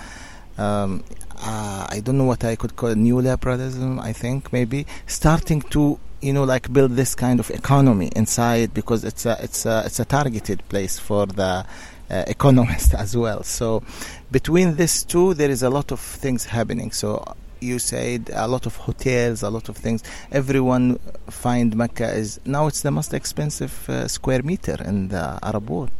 um, 0.59 1.05
uh, 1.39 1.87
I 1.89 2.01
don't 2.01 2.19
know 2.19 2.25
what 2.25 2.45
I 2.45 2.57
could 2.57 2.77
call 2.77 2.91
it, 2.91 2.99
neoliberalism, 2.99 4.01
I 4.01 4.13
think 4.13 4.53
maybe 4.53 4.87
starting 5.07 5.63
to 5.63 5.99
you 6.23 6.33
know 6.33 6.45
like 6.45 6.73
build 6.73 6.93
this 6.93 7.15
kind 7.15 7.39
of 7.41 7.51
economy 7.51 8.11
inside 8.17 8.73
because 8.73 9.05
it's 9.05 9.27
a 9.27 9.37
it's 9.43 9.67
a 9.67 9.83
it's 9.85 10.01
a 10.01 10.05
targeted 10.05 10.67
place 10.69 10.99
for 10.99 11.27
the 11.27 11.65
uh, 12.11 12.25
economists 12.27 12.95
as 13.05 13.17
well. 13.17 13.43
So 13.43 13.83
between 14.31 14.77
these 14.77 15.03
two, 15.05 15.35
there 15.35 15.51
is 15.51 15.63
a 15.63 15.71
lot 15.71 15.93
of 15.93 16.01
things 16.01 16.45
happening. 16.45 16.93
So 16.93 17.25
you 17.61 17.79
said 17.79 18.31
a 18.35 18.47
lot 18.47 18.67
of 18.67 18.77
hotels, 18.77 19.43
a 19.43 19.51
lot 19.51 19.69
of 19.69 19.77
things. 19.77 20.03
Everyone 20.31 20.99
find 21.29 21.75
Mecca 21.77 22.13
is 22.13 22.41
now 22.45 22.67
it's 22.67 22.83
the 22.83 22.91
most 22.91 23.15
expensive 23.15 23.89
uh, 23.89 24.09
square 24.09 24.43
meter 24.43 24.77
in 24.85 25.09
the 25.09 25.39
Arab 25.43 25.71
world, 25.71 25.91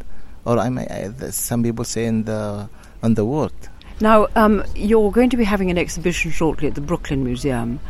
or 0.45 0.59
I 0.59 0.69
may 0.71 0.87
I, 0.87 1.31
some 1.31 1.63
people 1.63 1.85
say 1.85 2.07
in 2.07 2.25
the 2.25 2.69
on 3.03 3.15
the 3.15 3.25
world. 3.25 3.53
Now, 4.01 4.27
um, 4.37 4.63
you're 4.75 5.11
going 5.11 5.31
to 5.31 5.37
be 5.37 5.45
having 5.45 5.71
an 5.71 5.79
exhibition 5.79 6.31
shortly 6.31 6.69
at 6.69 6.75
the 6.75 6.81
Brooklyn 6.81 7.25
Museum. 7.25 7.81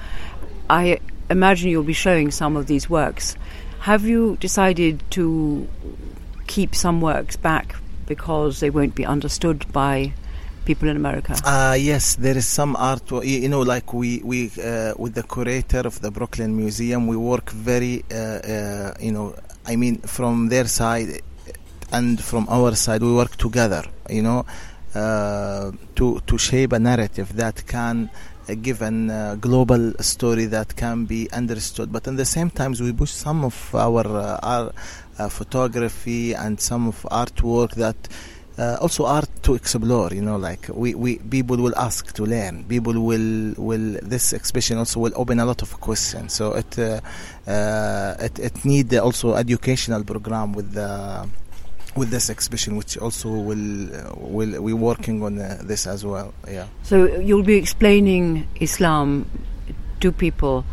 I 0.71 1.01
imagine 1.31 1.71
you'll 1.71 1.83
be 1.83 1.93
showing 1.93 2.31
some 2.31 2.57
of 2.57 2.67
these 2.67 2.89
works. 2.89 3.37
Have 3.81 4.05
you 4.05 4.37
decided 4.41 5.03
to 5.13 5.69
keep 6.47 6.75
some 6.75 7.01
works 7.01 7.37
back 7.37 7.77
because 8.07 8.61
they 8.61 8.71
won't 8.71 8.95
be 8.95 9.05
understood 9.05 9.71
by 9.73 10.13
people 10.65 10.89
in 10.89 10.97
America? 10.97 11.37
Uh, 11.45 11.77
yes, 11.79 12.17
there 12.17 12.37
is 12.37 12.47
some 12.47 12.77
art. 12.77 13.11
You 13.25 13.49
know, 13.49 13.63
like 13.63 13.93
we 13.93 14.21
we 14.25 14.51
uh, 14.63 14.95
with 14.99 15.15
the 15.15 15.23
curator 15.23 15.81
of 15.81 16.01
the 16.01 16.11
Brooklyn 16.11 16.57
Museum, 16.57 17.07
we 17.07 17.17
work 17.17 17.51
very. 17.51 18.05
Uh, 18.11 18.17
uh, 18.17 18.95
you 19.01 19.13
know, 19.13 19.35
I 19.65 19.77
mean, 19.77 19.99
from 19.99 20.49
their 20.49 20.67
side 20.67 21.23
and 21.93 22.23
from 22.23 22.47
our 22.49 22.75
side, 22.75 23.03
we 23.03 23.13
work 23.13 23.37
together. 23.37 23.85
You 24.09 24.23
know, 24.23 24.47
to 25.95 26.21
to 26.26 26.38
shape 26.38 26.73
a 26.73 26.79
narrative 26.79 27.37
that 27.37 27.67
can 27.67 28.11
give 28.55 28.83
an 28.83 29.11
uh, 29.11 29.37
global 29.41 29.93
story 30.00 30.47
that 30.47 30.76
can 30.76 31.05
be 31.05 31.29
understood. 31.33 31.93
But 31.93 32.07
at 32.07 32.17
the 32.17 32.25
same 32.25 32.50
times 32.50 32.81
we 32.81 32.93
push 32.93 33.11
some 33.11 33.45
of 33.45 33.75
our 33.75 34.07
uh, 34.07 34.38
our 34.43 34.73
uh, 35.19 35.29
photography 35.29 36.35
and 36.35 36.61
some 36.61 36.88
of 36.88 37.03
artwork 37.11 37.75
that 37.75 37.97
uh, 38.59 38.79
also 38.81 39.05
art 39.05 39.29
to 39.43 39.55
explore 39.55 40.11
you 40.12 40.23
know 40.23 40.37
like 40.37 40.69
we, 40.73 40.95
we 40.95 41.19
people 41.19 41.57
will 41.57 41.76
ask 41.76 42.15
to 42.15 42.25
learn 42.25 42.65
people 42.65 42.95
will 42.95 43.55
will 43.57 43.99
this 44.03 44.33
exhibition 44.33 44.79
also 44.79 45.00
will 45.00 45.12
open 45.17 45.41
a 45.41 45.45
lot 45.45 45.61
of 45.62 45.79
questions 45.81 46.33
so 46.33 46.53
it 46.55 46.79
uh, 46.79 47.00
uh, 47.47 48.15
it, 48.21 48.38
it 48.38 48.65
need 48.65 48.95
also 48.95 49.35
educational 49.35 50.03
program 50.05 50.53
with 50.53 50.73
the 50.73 51.29
with 51.97 52.11
this 52.11 52.31
exhibition 52.31 52.76
which 52.76 52.97
also 52.99 53.29
will 53.29 53.95
uh, 53.95 54.15
will 54.17 54.61
we 54.61 54.73
working 54.73 55.23
on 55.23 55.38
uh, 55.38 55.59
this 55.62 55.87
as 55.87 56.05
well 56.05 56.33
yeah 56.49 56.67
So 56.83 57.07
you'll 57.19 57.43
be 57.43 57.57
explaining 57.57 58.47
Islam 58.61 59.26
to 60.00 60.12
people, 60.12 60.65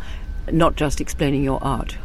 not 0.50 0.76
just 0.76 1.00
explaining 1.00 1.44
your 1.44 1.62
art. 1.62 1.96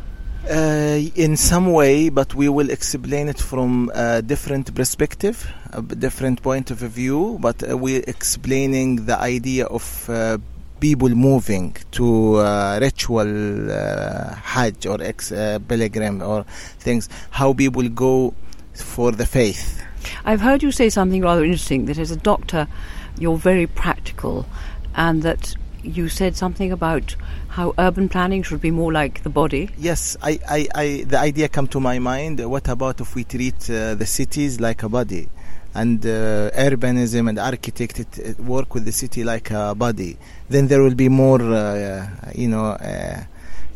Uh, 0.49 0.99
in 1.15 1.35
some 1.35 1.71
way, 1.73 2.09
but 2.09 2.33
we 2.33 2.49
will 2.49 2.69
explain 2.69 3.27
it 3.27 3.39
from 3.39 3.91
a 3.93 4.21
different 4.21 4.73
perspective, 4.73 5.51
a 5.73 5.81
different 5.81 6.41
point 6.41 6.71
of 6.71 6.77
view. 6.77 7.37
But 7.39 7.69
uh, 7.69 7.77
we're 7.77 8.03
explaining 8.07 9.05
the 9.05 9.19
idea 9.19 9.65
of 9.65 10.09
uh, 10.09 10.37
people 10.79 11.09
moving 11.09 11.75
to 11.91 12.37
uh, 12.37 12.79
ritual 12.81 13.69
uh, 13.69 14.33
Hajj 14.33 14.85
or 14.85 15.01
ex 15.01 15.31
uh, 15.31 15.59
pilgrim 15.67 16.21
or 16.21 16.45
things. 16.79 17.09
How 17.31 17.53
people 17.53 17.87
go 17.89 18.33
for 18.81 19.11
the 19.11 19.25
faith. 19.25 19.83
I've 20.25 20.41
heard 20.41 20.63
you 20.63 20.71
say 20.71 20.89
something 20.89 21.21
rather 21.21 21.43
interesting 21.43 21.85
that 21.85 21.97
as 21.97 22.11
a 22.11 22.15
doctor, 22.15 22.67
you're 23.17 23.37
very 23.37 23.67
practical, 23.67 24.45
and 24.95 25.23
that 25.23 25.55
you 25.83 26.09
said 26.09 26.35
something 26.35 26.71
about 26.71 27.15
how 27.49 27.73
urban 27.77 28.09
planning 28.09 28.43
should 28.43 28.61
be 28.61 28.71
more 28.71 28.91
like 28.91 29.23
the 29.23 29.29
body. 29.29 29.69
Yes, 29.77 30.17
I, 30.21 30.39
I, 30.47 30.67
I, 30.75 31.05
the 31.07 31.17
idea 31.17 31.47
come 31.49 31.67
to 31.67 31.79
my 31.79 31.99
mind. 31.99 32.39
What 32.49 32.67
about 32.67 33.01
if 33.01 33.15
we 33.15 33.23
treat 33.23 33.69
uh, 33.69 33.95
the 33.95 34.05
cities 34.05 34.59
like 34.59 34.83
a 34.83 34.89
body, 34.89 35.29
and 35.73 36.05
uh, 36.05 36.51
urbanism 36.51 37.29
and 37.29 37.39
architect 37.39 37.99
it, 37.99 38.17
it 38.19 38.39
work 38.39 38.73
with 38.73 38.85
the 38.85 38.91
city 38.91 39.23
like 39.23 39.51
a 39.51 39.75
body? 39.75 40.17
Then 40.49 40.67
there 40.67 40.81
will 40.81 40.95
be 40.95 41.09
more, 41.09 41.41
uh, 41.41 42.07
you 42.35 42.47
know, 42.47 42.65
uh, 42.65 43.23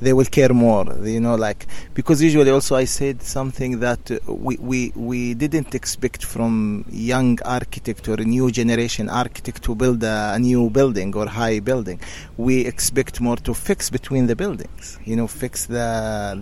they 0.03 0.13
will 0.13 0.31
care 0.39 0.53
more. 0.53 0.85
You 1.03 1.21
know, 1.25 1.35
like 1.35 1.61
because 1.93 2.21
usually 2.21 2.51
also 2.51 2.75
I 2.75 2.85
said 2.85 3.21
something 3.21 3.79
that 3.79 4.03
uh, 4.11 4.17
we, 4.47 4.57
we 4.69 4.79
we 4.95 5.33
didn't 5.33 5.73
expect 5.75 6.21
from 6.33 6.85
young 6.89 7.39
architect 7.59 8.07
or 8.11 8.17
new 8.17 8.51
generation 8.51 9.09
architect 9.09 9.63
to 9.63 9.75
build 9.75 10.03
a, 10.03 10.33
a 10.35 10.39
new 10.39 10.69
building 10.69 11.15
or 11.15 11.27
high 11.27 11.59
building. 11.59 11.99
We 12.37 12.55
expect 12.73 13.21
more 13.27 13.37
to 13.47 13.53
fix 13.53 13.89
between 13.89 14.27
the 14.27 14.35
buildings. 14.35 14.99
You 15.09 15.15
know, 15.15 15.27
fix 15.27 15.65
the 15.77 15.89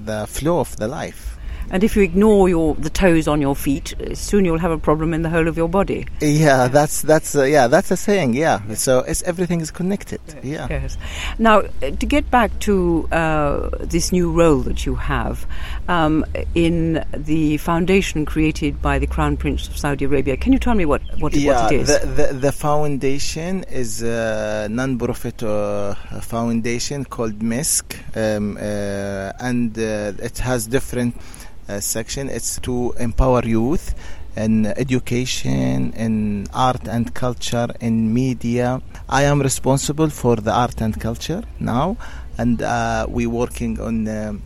the 0.09 0.19
flow 0.27 0.59
of 0.59 0.75
the 0.77 0.87
life. 0.87 1.37
And 1.71 1.85
if 1.85 1.95
you 1.95 2.03
ignore 2.03 2.49
your 2.49 2.75
the 2.75 2.89
toes 2.89 3.27
on 3.27 3.41
your 3.41 3.55
feet, 3.55 3.95
uh, 3.99 4.13
soon 4.13 4.43
you'll 4.43 4.59
have 4.59 4.71
a 4.71 4.77
problem 4.77 5.13
in 5.13 5.21
the 5.21 5.29
whole 5.29 5.47
of 5.47 5.55
your 5.55 5.69
body. 5.69 6.05
Yeah, 6.19 6.67
that's 6.67 7.01
that's 7.01 7.33
uh, 7.33 7.43
yeah, 7.43 7.67
that's 7.67 7.91
a 7.91 7.97
saying. 7.97 8.33
Yeah, 8.33 8.73
so 8.75 8.99
it's 8.99 9.23
everything 9.23 9.61
is 9.61 9.71
connected. 9.71 10.19
Yeah. 10.43 10.67
Yes. 10.69 10.97
Now, 11.39 11.59
uh, 11.59 11.91
to 11.91 12.05
get 12.05 12.29
back 12.29 12.51
to 12.61 13.07
uh, 13.11 13.69
this 13.79 14.11
new 14.11 14.31
role 14.31 14.59
that 14.59 14.85
you 14.85 14.95
have 14.95 15.47
um, 15.87 16.25
in 16.55 17.05
the 17.13 17.57
foundation 17.57 18.25
created 18.25 18.81
by 18.81 18.99
the 18.99 19.07
Crown 19.07 19.37
Prince 19.37 19.69
of 19.69 19.77
Saudi 19.77 20.05
Arabia, 20.05 20.35
can 20.35 20.51
you 20.51 20.59
tell 20.59 20.75
me 20.75 20.85
what 20.85 21.01
what, 21.19 21.33
yeah, 21.33 21.63
what 21.63 21.71
it 21.71 21.81
is? 21.81 21.87
The, 21.87 22.05
the, 22.05 22.33
the 22.33 22.51
foundation 22.51 23.63
is 23.63 24.01
a 24.03 24.67
non-profit 24.69 25.41
uh, 25.41 25.95
foundation 26.19 27.05
called 27.05 27.39
Misk, 27.39 27.95
um, 28.17 28.57
uh, 28.57 29.31
and 29.39 29.77
uh, 29.77 30.13
it 30.21 30.37
has 30.39 30.67
different 30.67 31.15
uh, 31.15 31.40
section. 31.79 32.29
It's 32.29 32.59
to 32.61 32.93
empower 32.99 33.43
youth 33.45 33.95
in 34.35 34.65
education, 34.65 35.93
in 35.93 36.47
art 36.53 36.87
and 36.87 37.13
culture, 37.13 37.67
in 37.79 38.13
media. 38.13 38.81
I 39.09 39.23
am 39.23 39.41
responsible 39.41 40.09
for 40.09 40.35
the 40.37 40.51
art 40.51 40.81
and 40.81 40.99
culture 40.99 41.43
now, 41.59 41.97
and 42.37 42.61
uh, 42.61 43.05
we're 43.09 43.29
working 43.29 43.79
on. 43.79 44.07
Um, 44.07 44.41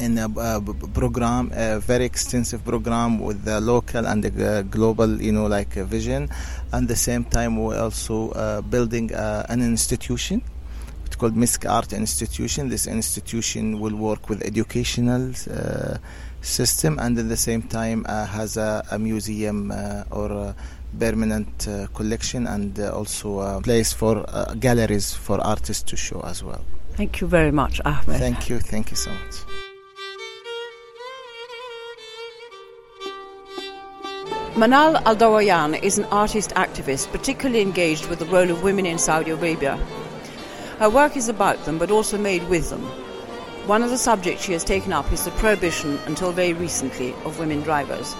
in 0.00 0.16
a 0.16 0.26
uh, 0.26 0.58
program, 0.94 1.50
a 1.54 1.78
very 1.78 2.06
extensive 2.06 2.64
program 2.64 3.18
with 3.18 3.44
the 3.44 3.60
local 3.60 4.06
and 4.06 4.24
the 4.24 4.66
global, 4.70 5.20
you 5.20 5.32
know, 5.32 5.46
like 5.46 5.74
vision. 5.74 6.30
And 6.72 6.88
the 6.88 6.96
same 6.96 7.24
time, 7.26 7.62
we're 7.62 7.78
also 7.78 8.30
uh, 8.30 8.62
building 8.62 9.14
uh, 9.14 9.44
an 9.50 9.60
institution. 9.60 10.42
It's 11.04 11.16
called 11.16 11.34
Misk 11.36 11.70
Art 11.70 11.92
Institution. 11.92 12.70
This 12.70 12.86
institution 12.86 13.80
will 13.80 13.94
work 13.94 14.30
with 14.30 14.42
educational 14.42 15.32
uh, 15.50 15.98
system 16.42 16.98
and 16.98 17.16
at 17.18 17.28
the 17.28 17.36
same 17.36 17.62
time 17.62 18.04
uh, 18.08 18.26
has 18.26 18.56
a, 18.56 18.84
a 18.90 18.98
museum 18.98 19.70
uh, 19.70 20.04
or 20.10 20.30
a 20.30 20.54
permanent 20.98 21.68
uh, 21.68 21.86
collection 21.94 22.46
and 22.46 22.78
uh, 22.78 22.90
also 22.92 23.40
a 23.40 23.60
place 23.62 23.92
for 23.92 24.24
uh, 24.28 24.54
galleries 24.54 25.14
for 25.14 25.40
artists 25.40 25.82
to 25.82 25.96
show 25.96 26.20
as 26.20 26.44
well. 26.44 26.64
Thank 26.94 27.20
you 27.20 27.26
very 27.26 27.52
much, 27.52 27.80
Ahmed. 27.84 28.18
Thank 28.18 28.50
you, 28.50 28.58
thank 28.58 28.90
you 28.90 28.96
so 28.96 29.10
much. 29.10 29.36
Manal 34.54 35.00
Al 35.06 35.16
Dowayan 35.16 35.82
is 35.82 35.96
an 35.96 36.04
artist 36.10 36.50
activist 36.50 37.10
particularly 37.10 37.62
engaged 37.62 38.06
with 38.08 38.18
the 38.18 38.26
role 38.26 38.50
of 38.50 38.62
women 38.62 38.84
in 38.84 38.98
Saudi 38.98 39.30
Arabia. 39.30 39.78
Her 40.78 40.90
work 40.90 41.16
is 41.16 41.30
about 41.30 41.64
them 41.64 41.78
but 41.78 41.90
also 41.90 42.18
made 42.18 42.46
with 42.50 42.68
them. 42.68 42.86
One 43.66 43.84
of 43.84 43.90
the 43.90 43.98
subjects 43.98 44.42
she 44.42 44.52
has 44.54 44.64
taken 44.64 44.92
up 44.92 45.12
is 45.12 45.24
the 45.24 45.30
prohibition, 45.32 45.96
until 46.06 46.32
very 46.32 46.52
recently, 46.52 47.12
of 47.24 47.38
women 47.38 47.60
drivers. 47.62 48.16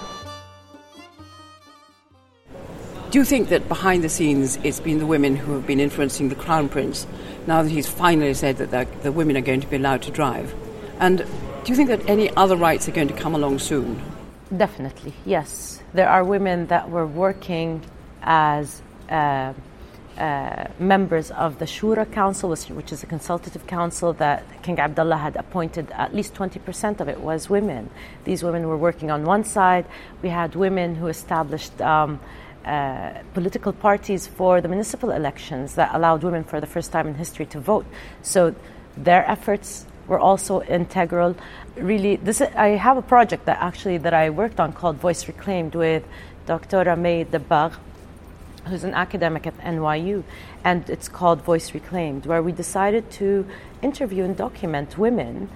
Do 3.11 3.19
you 3.19 3.25
think 3.25 3.49
that 3.49 3.67
behind 3.67 4.05
the 4.05 4.09
scenes 4.09 4.57
it's 4.63 4.79
been 4.79 4.99
the 4.99 5.07
women 5.07 5.35
who 5.35 5.53
have 5.55 5.67
been 5.67 5.81
influencing 5.81 6.29
the 6.29 6.37
Crown 6.37 6.69
Prince 6.69 7.09
now 7.49 7.61
that 7.65 7.71
he's 7.71 7.89
finally 7.89 8.35
said 8.35 8.59
that 8.59 9.03
the 9.03 9.11
women 9.11 9.37
are 9.37 9.41
going 9.41 9.61
to 9.61 9.67
be 9.67 9.77
allowed 9.77 10.03
to 10.03 10.13
drive? 10.13 10.55
And 11.01 11.19
do 11.19 11.73
you 11.73 11.75
think 11.75 11.89
that 11.89 12.09
any 12.09 12.31
other 12.37 12.57
rights 12.57 12.89
are 12.89 12.93
going 12.93 13.09
to 13.09 13.15
come 13.15 13.35
along 13.35 13.59
soon? 13.59 14.01
Definitely, 14.57 15.13
yes. 15.27 15.83
There 15.93 16.09
are 16.09 16.23
women 16.23 16.69
that 16.69 16.89
were 16.89 17.07
working 17.07 17.83
as 18.23 18.81
uh, 19.11 19.55
uh, 20.19 20.69
members 20.79 21.31
of 21.31 21.59
the 21.59 21.65
Shura 21.65 22.11
Council, 22.11 22.51
which 22.51 22.93
is 22.93 23.03
a 23.03 23.07
consultative 23.07 23.67
council 23.67 24.13
that 24.15 24.45
King 24.63 24.79
Abdullah 24.79 25.17
had 25.17 25.37
appointed, 25.37 25.91
at 25.93 26.15
least 26.15 26.35
20% 26.35 27.01
of 27.01 27.09
it 27.09 27.21
was 27.21 27.49
women. 27.49 27.91
These 28.25 28.43
women 28.43 28.69
were 28.69 28.77
working 28.77 29.11
on 29.11 29.25
one 29.25 29.45
side. 29.45 29.87
We 30.23 30.29
had 30.29 30.55
women 30.55 30.97
who 30.97 31.07
established 31.07 31.81
um, 31.81 32.21
uh, 32.65 33.15
political 33.35 33.73
parties 33.73 34.27
for 34.27 34.61
the 34.61 34.69
municipal 34.69 35.11
elections 35.11 35.75
that 35.75 35.95
allowed 35.95 36.23
women 36.23 36.45
for 36.45 36.61
the 36.61 36.67
first 36.67 36.93
time 36.93 37.07
in 37.09 37.15
history 37.15 37.47
to 37.47 37.59
vote. 37.59 37.87
So 38.23 38.55
their 38.97 39.29
efforts 39.29 39.87
were 40.07 40.19
also 40.19 40.63
integral. 40.63 41.35
Really, 41.77 42.17
this 42.17 42.41
I 42.41 42.69
have 42.69 42.97
a 42.97 43.03
project 43.03 43.47
that 43.47 43.59
actually 43.61 43.99
that 43.99 44.15
I 44.15 44.31
worked 44.31 44.61
on 44.61 44.73
called 44.73 44.97
Voice 44.97 45.27
Reclaimed 45.27 45.75
with 45.75 46.05
Dr. 46.47 46.95
May 46.97 47.25
Dabbagh, 47.25 47.75
who's 48.67 48.85
an 48.85 48.95
academic 48.95 49.47
at 49.47 49.57
NYU, 49.59 50.23
and 50.65 50.89
it's 50.89 51.09
called 51.09 51.43
Voice 51.43 51.75
Reclaimed, 51.75 52.27
where 52.27 52.43
we 52.43 52.53
decided 52.53 53.11
to 53.13 53.47
interview 53.83 54.25
and 54.25 54.37
document 54.37 54.99
women 54.99 55.49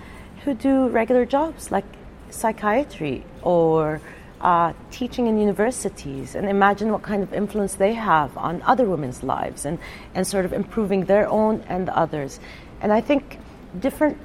who 0.45 0.55
do 0.55 0.89
regular 0.89 1.25
jobs 1.25 1.71
like 1.71 1.85
psychiatry 2.31 3.25
or 3.43 4.01
uh, 4.41 4.73
teaching 4.91 5.27
in 5.27 5.39
universities 5.39 6.35
and 6.35 6.49
imagine 6.49 6.93
what 6.93 7.03
kind 7.03 7.23
of 7.23 7.33
influence 7.33 7.75
they 7.75 7.95
have 7.95 8.37
on 8.37 8.63
other 8.63 8.85
women's 8.85 9.23
lives 9.23 9.65
and, 9.65 9.79
and 10.15 10.27
sort 10.27 10.45
of 10.45 10.53
improving 10.53 11.07
their 11.07 11.29
own 11.29 11.63
and 11.69 11.89
others. 11.89 12.39
And 12.81 12.93
I 12.93 13.01
think 13.01 13.39
different 13.79 14.19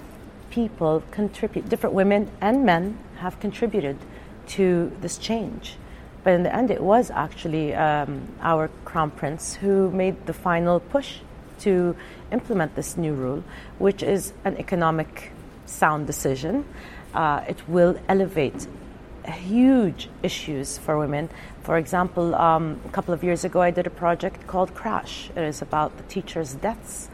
people 0.49 1.03
contribute, 1.11 1.69
different 1.69 1.95
women 1.95 2.29
and 2.41 2.65
men 2.65 2.99
have 3.17 3.39
contributed 3.39 3.97
to 4.47 4.91
this 5.01 5.17
change. 5.17 5.77
But 6.23 6.33
in 6.33 6.43
the 6.43 6.55
end, 6.55 6.69
it 6.69 6.81
was 6.81 7.09
actually 7.09 7.73
um, 7.73 8.27
our 8.41 8.69
crown 8.85 9.11
prince 9.11 9.55
who 9.55 9.89
made 9.91 10.25
the 10.27 10.33
final 10.33 10.79
push 10.79 11.19
to 11.61 11.95
implement 12.31 12.75
this 12.75 12.97
new 12.97 13.13
rule, 13.13 13.43
which 13.79 14.03
is 14.03 14.33
an 14.45 14.57
economic 14.57 15.31
sound 15.65 16.07
decision. 16.07 16.65
Uh, 17.13 17.43
it 17.47 17.67
will 17.67 17.99
elevate 18.07 18.67
huge 19.25 20.09
issues 20.23 20.77
for 20.77 20.97
women. 20.97 21.29
For 21.63 21.77
example, 21.77 22.33
um, 22.35 22.79
a 22.85 22.89
couple 22.89 23.13
of 23.13 23.23
years 23.23 23.43
ago, 23.43 23.61
I 23.61 23.71
did 23.71 23.87
a 23.87 23.91
project 23.91 24.47
called 24.47 24.73
Crash. 24.73 25.29
It 25.35 25.43
is 25.43 25.61
about 25.61 25.97
the 25.97 26.03
teachers' 26.03 26.53
deaths. 26.53 27.09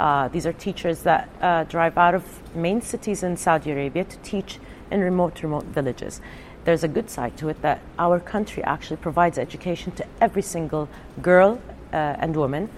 Uh, 0.00 0.28
these 0.28 0.46
are 0.46 0.52
teachers 0.52 1.02
that 1.02 1.28
uh, 1.40 1.64
drive 1.64 1.96
out 1.96 2.14
of 2.14 2.24
main 2.56 2.80
cities 2.80 3.22
in 3.22 3.36
Saudi 3.36 3.70
Arabia 3.70 4.04
to 4.04 4.16
teach 4.18 4.58
in 4.90 5.00
remote, 5.00 5.42
remote 5.42 5.64
villages 5.64 6.20
there's 6.64 6.84
a 6.84 6.88
good 6.88 7.10
side 7.10 7.36
to 7.38 7.48
it 7.48 7.60
that 7.62 7.80
our 7.98 8.20
country 8.20 8.62
actually 8.62 8.96
provides 8.96 9.38
education 9.38 9.92
to 9.92 10.06
every 10.20 10.42
single 10.42 10.88
girl 11.20 11.60
uh, 11.92 11.96
and 11.96 12.36
woman, 12.36 12.70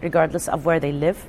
regardless 0.00 0.48
of 0.48 0.64
where 0.64 0.80
they 0.80 0.92
live. 0.92 1.26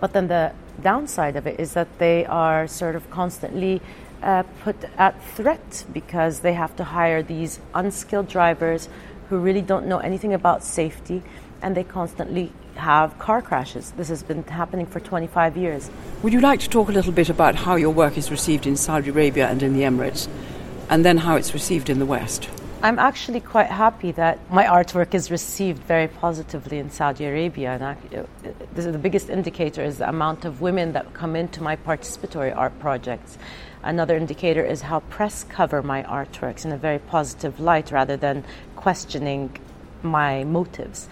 But 0.00 0.12
then 0.12 0.28
the 0.28 0.52
downside 0.82 1.36
of 1.36 1.46
it 1.46 1.60
is 1.60 1.74
that 1.74 1.98
they 1.98 2.26
are 2.26 2.66
sort 2.66 2.96
of 2.96 3.08
constantly 3.10 3.80
uh, 4.22 4.42
put 4.62 4.76
at 4.98 5.22
threat 5.34 5.84
because 5.92 6.40
they 6.40 6.54
have 6.54 6.74
to 6.76 6.84
hire 6.84 7.22
these 7.22 7.60
unskilled 7.74 8.28
drivers 8.28 8.88
who 9.28 9.38
really 9.38 9.62
don't 9.62 9.86
know 9.86 9.98
anything 9.98 10.34
about 10.34 10.64
safety 10.64 11.22
and 11.62 11.76
they 11.76 11.84
constantly 11.84 12.52
have 12.74 13.18
car 13.18 13.42
crashes. 13.42 13.92
This 13.92 14.08
has 14.08 14.22
been 14.22 14.42
happening 14.44 14.86
for 14.86 15.00
25 15.00 15.56
years. 15.56 15.90
Would 16.22 16.32
you 16.32 16.40
like 16.40 16.60
to 16.60 16.68
talk 16.68 16.88
a 16.88 16.92
little 16.92 17.12
bit 17.12 17.28
about 17.28 17.54
how 17.54 17.76
your 17.76 17.90
work 17.90 18.16
is 18.16 18.30
received 18.30 18.66
in 18.66 18.76
Saudi 18.76 19.10
Arabia 19.10 19.48
and 19.48 19.62
in 19.62 19.74
the 19.74 19.82
Emirates? 19.82 20.28
And 20.92 21.06
then 21.06 21.16
how 21.16 21.36
it's 21.36 21.54
received 21.54 21.88
in 21.88 21.98
the 21.98 22.04
West? 22.04 22.50
I'm 22.82 22.98
actually 22.98 23.40
quite 23.40 23.68
happy 23.68 24.12
that 24.12 24.38
my 24.50 24.64
artwork 24.64 25.14
is 25.14 25.30
received 25.30 25.82
very 25.84 26.06
positively 26.06 26.76
in 26.76 26.90
Saudi 26.90 27.24
Arabia. 27.24 27.70
And 27.70 27.82
I, 27.82 27.96
uh, 28.14 28.26
the 28.74 28.98
biggest 28.98 29.30
indicator 29.30 29.82
is 29.82 29.96
the 29.98 30.08
amount 30.10 30.44
of 30.44 30.60
women 30.60 30.92
that 30.92 31.14
come 31.14 31.34
into 31.34 31.62
my 31.62 31.76
participatory 31.76 32.54
art 32.54 32.78
projects. 32.78 33.38
Another 33.82 34.18
indicator 34.18 34.62
is 34.62 34.82
how 34.82 35.00
press 35.00 35.44
cover 35.44 35.82
my 35.82 36.02
artworks 36.02 36.66
in 36.66 36.72
a 36.72 36.76
very 36.76 36.98
positive 36.98 37.58
light 37.58 37.90
rather 37.90 38.18
than 38.18 38.44
questioning 38.76 39.56
my 40.02 40.44
motives. 40.44 41.08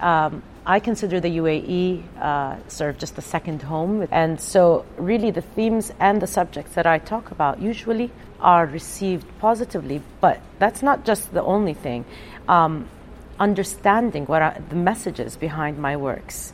Um, 0.00 0.42
I 0.66 0.80
consider 0.80 1.18
the 1.18 1.38
UAE 1.38 2.02
uh, 2.20 2.68
sort 2.68 2.90
of 2.90 2.98
just 2.98 3.16
a 3.16 3.22
second 3.22 3.62
home. 3.62 4.06
And 4.10 4.38
so, 4.38 4.84
really, 4.98 5.30
the 5.30 5.40
themes 5.40 5.92
and 5.98 6.20
the 6.20 6.26
subjects 6.26 6.74
that 6.74 6.86
I 6.86 6.98
talk 6.98 7.30
about 7.30 7.62
usually 7.62 8.10
are 8.40 8.66
received 8.66 9.26
positively, 9.40 10.02
but 10.20 10.40
that's 10.58 10.82
not 10.82 11.04
just 11.04 11.32
the 11.32 11.42
only 11.42 11.74
thing. 11.74 12.04
Um, 12.48 12.88
understanding 13.40 14.26
what 14.26 14.42
are 14.42 14.56
the 14.68 14.76
messages 14.76 15.36
behind 15.36 15.78
my 15.78 15.96
works 15.96 16.52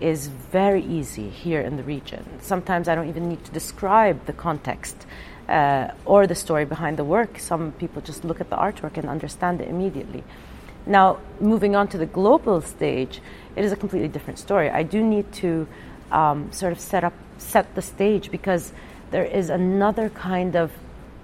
is 0.00 0.26
very 0.26 0.82
easy 0.84 1.28
here 1.28 1.60
in 1.60 1.76
the 1.76 1.82
region. 1.82 2.24
Sometimes 2.40 2.88
I 2.88 2.94
don't 2.94 3.08
even 3.08 3.28
need 3.28 3.44
to 3.44 3.52
describe 3.52 4.26
the 4.26 4.32
context 4.32 5.06
uh, 5.48 5.88
or 6.04 6.26
the 6.26 6.34
story 6.34 6.64
behind 6.64 6.96
the 6.96 7.04
work. 7.04 7.38
Some 7.38 7.72
people 7.72 8.02
just 8.02 8.24
look 8.24 8.40
at 8.40 8.50
the 8.50 8.56
artwork 8.56 8.96
and 8.96 9.08
understand 9.08 9.60
it 9.60 9.68
immediately. 9.68 10.24
Now, 10.86 11.18
moving 11.40 11.74
on 11.74 11.88
to 11.88 11.98
the 11.98 12.06
global 12.06 12.60
stage, 12.60 13.20
it 13.56 13.64
is 13.64 13.72
a 13.72 13.76
completely 13.76 14.08
different 14.08 14.38
story. 14.38 14.68
I 14.68 14.82
do 14.82 15.02
need 15.02 15.32
to 15.34 15.66
um, 16.12 16.52
sort 16.52 16.72
of 16.72 16.80
set 16.80 17.04
up, 17.04 17.14
set 17.38 17.74
the 17.74 17.82
stage 17.82 18.30
because 18.30 18.72
there 19.10 19.24
is 19.24 19.48
another 19.48 20.10
kind 20.10 20.56
of 20.56 20.72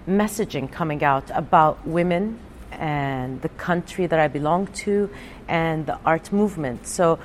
messaging 0.08 0.70
coming 0.70 1.04
out 1.04 1.30
about 1.34 1.86
women 1.86 2.38
and 2.72 3.42
the 3.42 3.48
country 3.50 4.06
that 4.06 4.18
I 4.18 4.28
belong 4.28 4.68
to 4.84 5.10
and 5.48 5.86
the 5.86 5.98
art 6.06 6.32
movement. 6.32 6.86
So, 6.86 7.18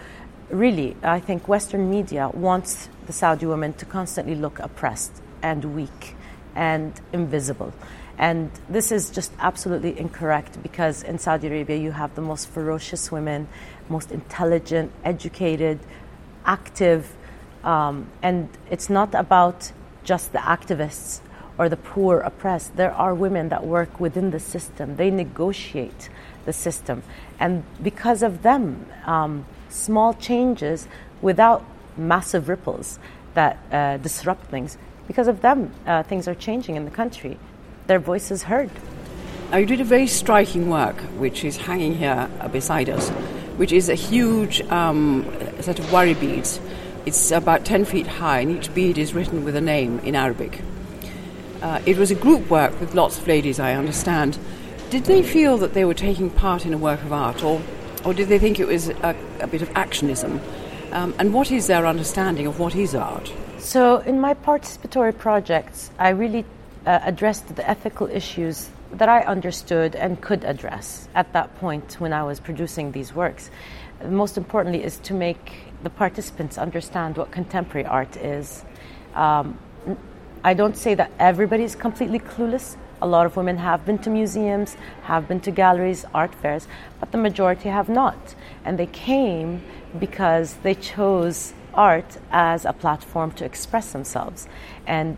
really, 0.50 0.98
I 1.04 1.19
think 1.19 1.48
Western 1.48 1.89
media 1.89 2.30
wants 2.34 2.89
the 3.06 3.13
Saudi 3.13 3.45
women 3.45 3.74
to 3.74 3.86
constantly 3.86 4.36
look 4.36 4.60
oppressed 4.60 5.21
and 5.41 5.76
weak 5.76 6.15
and 6.56 7.00
invisible. 7.13 7.74
And 8.17 8.49
this 8.69 8.91
is 8.91 9.10
just 9.10 9.32
absolutely 9.39 9.97
incorrect 9.99 10.62
because 10.63 11.04
in 11.04 11.19
Saudi 11.19 11.47
Arabia 11.47 11.78
you 11.78 11.91
have 11.91 12.15
the 12.15 12.21
most 12.21 12.47
ferocious 12.47 13.12
women, 13.12 13.47
most 13.89 14.12
intelligent, 14.12 14.91
educated, 15.04 15.80
active, 16.45 17.13
um, 17.63 18.08
and 18.21 18.47
it's 18.69 18.89
not 18.89 19.13
about 19.15 19.71
just 20.04 20.32
the 20.32 20.39
activists 20.39 21.19
or 21.58 21.67
the 21.67 21.78
poor 21.78 22.19
oppressed. 22.19 22.75
There 22.75 22.91
are 22.91 23.13
women 23.13 23.49
that 23.49 23.65
work 23.65 23.99
within 23.99 24.32
the 24.32 24.39
system, 24.39 24.95
they 24.95 25.10
negotiate 25.10 26.10
the 26.45 26.54
system. 26.54 27.04
And 27.39 27.63
because 27.82 28.23
of 28.23 28.43
them, 28.43 28.86
um, 29.06 29.45
small 29.69 30.13
changes 30.13 30.88
without 31.21 31.65
massive 31.97 32.47
ripples 32.47 32.99
that 33.34 33.58
uh, 33.71 33.97
disrupt 33.97 34.45
things, 34.45 34.78
because 35.08 35.28
of 35.28 35.41
them, 35.41 35.71
uh, 35.86 36.04
things 36.04 36.28
are 36.28 36.36
changing 36.36 36.75
in 36.75 36.86
the 36.86 36.91
country. 36.91 37.38
Their 37.88 38.00
voices 38.00 38.43
heard. 38.43 38.69
Now, 39.52 39.58
you 39.58 39.65
did 39.67 39.80
a 39.80 39.86
very 39.86 40.08
striking 40.08 40.69
work, 40.69 41.00
which 41.17 41.43
is 41.43 41.56
hanging 41.56 41.95
here 41.95 42.30
beside 42.52 42.89
us, 42.89 43.10
which 43.58 43.71
is 43.71 43.89
a 43.89 43.95
huge 43.95 44.62
um, 44.71 45.24
set 45.62 45.78
of 45.78 45.91
worry 45.93 46.15
beads. 46.15 46.60
It's 47.06 47.30
about 47.30 47.63
10 47.63 47.86
feet 47.86 48.08
high, 48.08 48.39
and 48.39 48.52
each 48.52 48.74
bead 48.74 48.98
is 48.98 49.13
written 49.13 49.45
with 49.45 49.56
a 49.56 49.62
name 49.62 50.00
in 50.00 50.15
Arabic. 50.15 50.62
Uh, 51.62 51.80
it 51.86 51.98
was 51.98 52.10
a 52.10 52.15
group 52.15 52.50
work 52.50 52.80
with 52.80 52.95
lots 52.95 53.19
of 53.19 53.28
ladies, 53.28 53.60
I 53.60 53.74
understand. 53.74 54.39
Did 54.89 55.06
they 55.06 55.21
feel 55.21 55.58
that 55.58 55.76
they 55.76 55.86
were 55.86 55.93
taking 55.93 56.32
part 56.32 56.65
in 56.65 56.74
a 56.74 56.78
work 56.78 57.02
of 57.04 57.13
art, 57.13 57.43
or, 57.43 57.62
or 58.04 58.15
did 58.15 58.30
they 58.30 58.39
think 58.39 58.60
it 58.60 58.67
was 58.67 58.89
a, 58.89 59.15
a 59.39 59.48
bit 59.48 59.62
of 59.62 59.69
actionism? 59.69 60.41
Um, 60.91 61.13
and 61.19 61.34
what 61.34 61.52
is 61.52 61.67
their 61.67 61.86
understanding 61.86 62.48
of 62.48 62.60
what 62.60 62.76
is 62.76 62.95
art? 62.95 63.32
So, 63.60 63.98
in 63.98 64.19
my 64.19 64.34
participatory 64.34 65.17
projects, 65.17 65.91
I 66.00 66.10
really 66.10 66.45
uh, 66.86 67.00
addressed 67.04 67.56
the 67.56 67.69
ethical 67.69 68.08
issues 68.08 68.69
that 68.91 69.10
I 69.10 69.21
understood 69.21 69.95
and 69.95 70.21
could 70.21 70.43
address 70.43 71.10
at 71.15 71.34
that 71.34 71.56
point 71.60 71.95
when 72.00 72.13
I 72.13 72.24
was 72.24 72.39
producing 72.39 72.91
these 72.91 73.13
works. 73.13 73.50
Most 74.08 74.38
importantly, 74.38 74.84
is 74.84 74.98
to 75.00 75.13
make 75.13 75.54
the 75.84 75.89
participants 75.89 76.58
understand 76.58 77.17
what 77.17 77.32
contemporary 77.32 77.86
art 77.86 78.15
is. 78.17 78.63
Um, 79.13 79.58
I 80.43 80.54
don't 80.54 80.78
say 80.78 80.95
that 80.95 81.12
everybody 81.19 81.63
is 81.63 81.76
completely 81.76 82.19
clueless. 82.19 82.78
A 83.02 83.08
lot 83.08 83.26
of 83.26 83.36
women 83.36 83.58
have 83.58 83.86
been 83.86 83.98
to 84.00 84.10
museums, 84.10 84.78
have 85.04 85.28
been 85.28 85.39
to 85.41 85.52
galleries, 85.52 86.06
art 86.13 86.34
fairs, 86.36 86.67
but 87.00 87.12
the 87.12 87.17
majority 87.17 87.69
have 87.69 87.89
not. 87.89 88.36
And 88.63 88.78
they 88.78 88.86
came 88.86 89.63
because 90.00 90.54
they 90.63 90.76
chose 90.76 91.54
art 91.74 92.17
as 92.32 92.65
a 92.65 92.74
platform 92.74 93.32
to 93.34 93.45
express 93.45 93.91
themselves. 93.91 94.48
And 94.88 95.17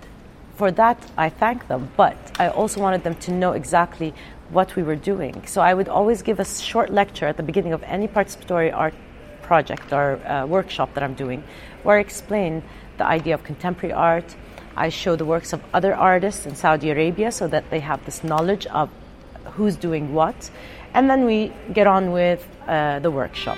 for 0.58 0.72
that, 0.72 0.98
I 1.18 1.30
thank 1.30 1.68
them. 1.68 1.92
But 1.96 2.18
I 2.40 2.50
also 2.50 2.82
wanted 2.82 3.04
them 3.04 3.16
to 3.16 3.32
know 3.32 3.52
exactly 3.54 4.14
what 4.50 4.76
we 4.76 4.84
were 4.84 4.96
doing. 4.96 5.46
So 5.46 5.62
I 5.62 5.74
would 5.74 5.88
always 5.88 6.22
give 6.22 6.40
a 6.40 6.46
short 6.46 6.90
lecture 6.90 7.28
at 7.28 7.38
the 7.38 7.44
beginning 7.44 7.74
of 7.74 7.84
any 7.84 8.08
participatory 8.08 8.74
art 8.74 8.94
project 9.44 9.94
or 9.94 10.20
uh, 10.26 10.46
workshop 10.46 10.94
that 10.96 11.04
I'm 11.04 11.14
doing, 11.14 11.44
where 11.84 11.98
I 11.98 12.02
explain 12.02 12.64
the 12.98 13.06
idea 13.06 13.36
of 13.36 13.44
contemporary 13.44 13.94
art. 13.94 14.36
I 14.76 14.90
show 14.90 15.16
the 15.16 15.26
works 15.26 15.54
of 15.54 15.62
other 15.74 15.96
artists 15.96 16.46
in 16.46 16.56
Saudi 16.56 16.90
Arabia 16.90 17.32
so 17.32 17.48
that 17.48 17.70
they 17.70 17.80
have 17.80 18.04
this 18.06 18.24
knowledge 18.24 18.66
of 18.68 18.90
who's 19.54 19.76
doing 19.76 20.14
what. 20.14 20.50
And 20.94 21.10
then 21.10 21.26
we 21.26 21.54
get 21.74 21.88
on 21.88 22.12
with 22.12 22.48
uh, 22.68 23.00
the 23.00 23.12
workshop. 23.12 23.58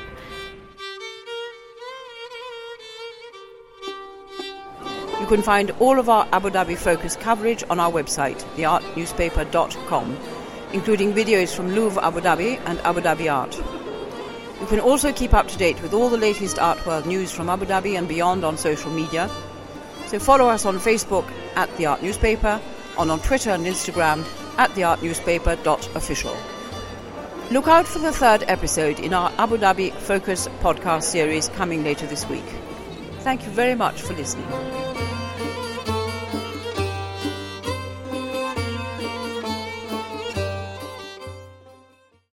Can 5.29 5.41
find 5.43 5.71
all 5.79 5.99
of 5.99 6.09
our 6.09 6.27
Abu 6.33 6.49
Dhabi 6.49 6.75
focused 6.75 7.19
coverage 7.19 7.63
on 7.69 7.79
our 7.79 7.91
website, 7.91 8.43
theartnewspaper.com, 8.57 10.17
including 10.73 11.13
videos 11.13 11.55
from 11.55 11.75
Louvre 11.75 12.03
Abu 12.03 12.19
Dhabi 12.19 12.59
and 12.65 12.79
Abu 12.79 12.99
Dhabi 12.99 13.31
Art. 13.31 13.55
You 14.59 14.65
can 14.65 14.79
also 14.79 15.13
keep 15.13 15.35
up 15.35 15.47
to 15.47 15.57
date 15.57 15.81
with 15.83 15.93
all 15.93 16.09
the 16.09 16.17
latest 16.17 16.57
art 16.57 16.83
world 16.85 17.05
news 17.05 17.31
from 17.31 17.47
Abu 17.47 17.65
Dhabi 17.65 17.97
and 17.97 18.07
beyond 18.07 18.43
on 18.43 18.57
social 18.57 18.91
media. 18.91 19.29
So 20.07 20.17
follow 20.17 20.49
us 20.49 20.65
on 20.65 20.79
Facebook 20.79 21.31
at 21.55 21.73
The 21.77 21.85
Art 21.85 22.01
Newspaper 22.01 22.59
and 22.97 23.11
on 23.11 23.19
Twitter 23.19 23.51
and 23.51 23.65
Instagram 23.65 24.25
at 24.57 24.71
theartnewspaper.official. 24.71 26.35
Look 27.51 27.67
out 27.67 27.87
for 27.87 27.99
the 27.99 28.11
third 28.11 28.43
episode 28.47 28.99
in 28.99 29.13
our 29.13 29.31
Abu 29.37 29.57
Dhabi 29.57 29.93
Focus 29.93 30.47
podcast 30.59 31.03
series 31.03 31.49
coming 31.49 31.83
later 31.83 32.07
this 32.07 32.27
week. 32.27 32.45
Thank 33.19 33.43
you 33.45 33.51
very 33.51 33.75
much 33.75 34.01
for 34.01 34.13
listening. 34.13 34.88